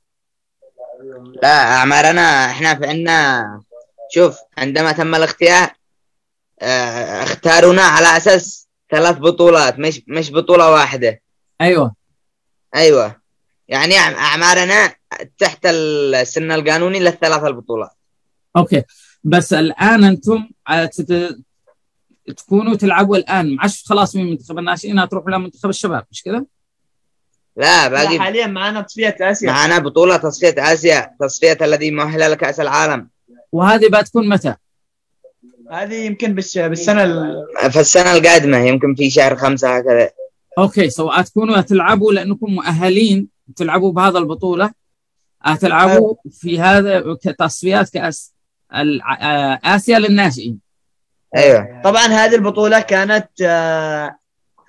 لا 1.42 1.48
أعمارنا 1.48 2.46
إحنا 2.50 2.74
في 2.74 2.86
عندنا 2.86 3.62
شوف 4.10 4.38
عندما 4.58 4.92
تم 4.92 5.14
الاختيار 5.14 5.77
اختارونا 6.62 7.82
على 7.82 8.16
أساس 8.16 8.68
ثلاث 8.90 9.18
بطولات 9.18 9.78
مش 9.78 10.02
مش 10.08 10.32
بطولة 10.32 10.70
واحدة. 10.70 11.22
أيوه. 11.60 11.94
أيوه. 12.74 13.16
يعني 13.68 13.98
أعمارنا 13.98 14.94
تحت 15.38 15.66
السن 15.66 16.52
القانوني 16.52 17.00
للثلاث 17.00 17.44
البطولات. 17.44 17.90
أوكي. 18.56 18.82
بس 19.24 19.52
الآن 19.52 20.04
أنتم 20.04 20.48
تكونوا 22.36 22.74
تلعبوا 22.74 23.16
الآن. 23.16 23.56
معش 23.56 23.84
خلاص 23.86 24.16
من 24.16 24.30
منتخب 24.30 24.58
الناشئين 24.58 25.08
تروحوا 25.08 25.30
لمنتخب 25.30 25.68
الشباب 25.68 26.04
مش 26.10 26.22
كذا؟ 26.22 26.44
لا 27.56 27.88
باقي 27.88 28.18
حاليا 28.18 28.46
معنا 28.46 28.80
تصفية 28.80 29.16
آسيا. 29.20 29.50
معنا 29.50 29.78
بطولة 29.78 30.16
تصفية 30.16 30.54
آسيا 30.58 31.16
تصفية 31.20 31.58
الذي 31.62 31.90
مؤهلة 31.90 32.28
لكأس 32.28 32.60
العالم. 32.60 33.08
وهذه 33.52 33.88
بتكون 33.88 34.28
متى؟ 34.28 34.54
هذه 35.72 35.94
يمكن 35.94 36.34
بالسنة 36.34 37.04
ال... 37.04 37.44
في 37.70 37.80
السنة 37.80 38.12
القادمة 38.12 38.58
يمكن 38.58 38.94
في 38.94 39.10
شهر 39.10 39.36
خمسة 39.36 39.76
هكذا. 39.76 40.10
Okay 40.58 40.90
so 40.90 41.22
تكونوا 41.22 41.60
تلعبوا 41.60 42.12
لأنكم 42.12 42.54
مؤهلين 42.54 43.28
تلعبوا 43.56 43.92
بهذا 43.92 44.18
البطولة. 44.18 44.70
تلعبوا 45.60 46.14
في 46.30 46.60
هذا 46.60 47.16
كتصفيات 47.22 47.88
كاس 47.88 48.34
آه، 48.72 49.60
آسيا 49.64 49.98
للناشئين. 49.98 50.58
أيوه. 51.36 51.82
طبعا 51.84 52.06
هذه 52.06 52.34
البطولة 52.34 52.80
كانت 52.80 53.28
آه 53.42 54.18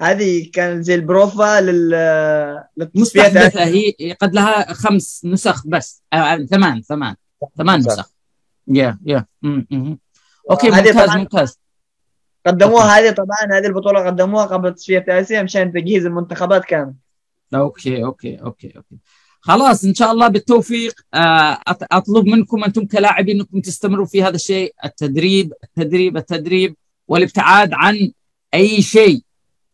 هذه 0.02 0.50
كانت 0.54 0.84
زي 0.84 0.96
البروفا 0.96 1.62
لل 1.62 2.94
مستحدثة 2.96 3.64
هي 3.64 3.94
قد 4.22 4.34
لها 4.34 4.74
خمس 4.74 5.22
نسخ 5.26 5.68
بس 5.68 6.04
آه 6.14 6.38
ثمان 6.38 6.82
ثمان 6.82 7.16
ثمان 7.58 7.80
نسخ. 7.80 8.12
Yeah 8.68 8.98
yeah 9.06 9.26
okay 10.50 10.70
ممتاز 10.70 11.16
ممتاز. 11.16 11.60
قدموها 12.46 13.00
هذه 13.00 13.12
طبعا 13.12 13.60
هذه 13.60 13.66
البطولة 13.68 14.06
قدموها 14.06 14.46
قبل 14.46 14.76
تصفيه 14.76 15.06
اسيا 15.08 15.44
مشان 15.44 15.72
تجهيز 15.72 16.06
المنتخبات 16.06 16.66
كامل 16.66 16.94
Okay 17.56 18.04
okay 18.04 18.36
okay 18.36 18.74
okay. 18.78 18.98
خلاص 19.42 19.84
إن 19.86 19.94
شاء 19.94 20.12
الله 20.12 20.28
بالتوفيق. 20.28 20.94
آه، 21.14 21.60
أطلب 21.68 22.26
منكم 22.26 22.64
أنتم 22.64 22.86
كلاعبين 22.86 23.40
إنكم 23.40 23.62
تستمروا 23.62 24.06
في 24.06 24.24
هذا 24.24 24.36
الشيء 24.36 24.74
التدريب 24.86 25.54
التدريب 25.64 26.18
التدريب 26.18 26.76
والابتعاد 27.08 27.70
عن 27.74 28.12
أي 28.54 28.82
شيء 28.82 29.22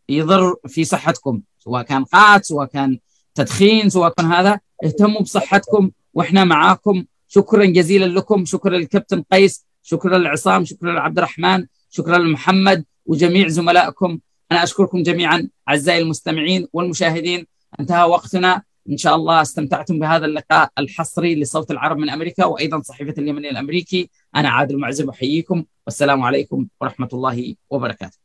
يضر 0.09 0.55
في 0.67 0.83
صحتكم 0.83 1.41
سواء 1.59 1.83
كان 1.83 2.03
قات 2.03 2.45
سواء 2.45 2.67
كان 2.67 2.99
تدخين 3.35 3.89
سواء 3.89 4.09
كان 4.09 4.25
هذا. 4.25 4.59
اهتموا 4.83 5.21
بصحتكم 5.21 5.91
وإحنا 6.13 6.43
معاكم. 6.43 7.05
شكرا 7.27 7.65
جزيلا 7.65 8.05
لكم. 8.05 8.45
شكرا 8.45 8.77
للكابتن 8.77 9.23
قيس. 9.31 9.65
شكرا 9.87 10.17
لعصام 10.17 10.65
شكرا 10.65 10.93
لعبد 10.93 11.17
الرحمن 11.17 11.65
شكرا 11.89 12.17
لمحمد 12.17 12.85
وجميع 13.05 13.47
زملائكم. 13.47 14.19
أنا 14.51 14.63
أشكركم 14.63 15.03
جميعا 15.03 15.49
أعزائي 15.69 16.01
المستمعين 16.01 16.67
والمشاهدين. 16.73 17.47
انتهى 17.79 18.03
وقتنا. 18.03 18.61
إن 18.89 18.97
شاء 18.97 19.15
الله 19.15 19.41
استمتعتم 19.41 19.99
بهذا 19.99 20.25
اللقاء 20.25 20.69
الحصري 20.77 21.35
لصوت 21.35 21.71
العرب 21.71 21.97
من 21.97 22.09
أمريكا 22.09 22.45
وأيضا 22.45 22.81
صحيفة 22.81 23.13
اليمني 23.17 23.49
الأمريكي. 23.49 24.09
أنا 24.35 24.49
عادل 24.49 24.77
معزب 24.77 25.09
أحييكم. 25.09 25.63
والسلام 25.85 26.23
عليكم 26.23 26.67
ورحمة 26.81 27.09
الله 27.13 27.55
وبركاته. 27.69 28.24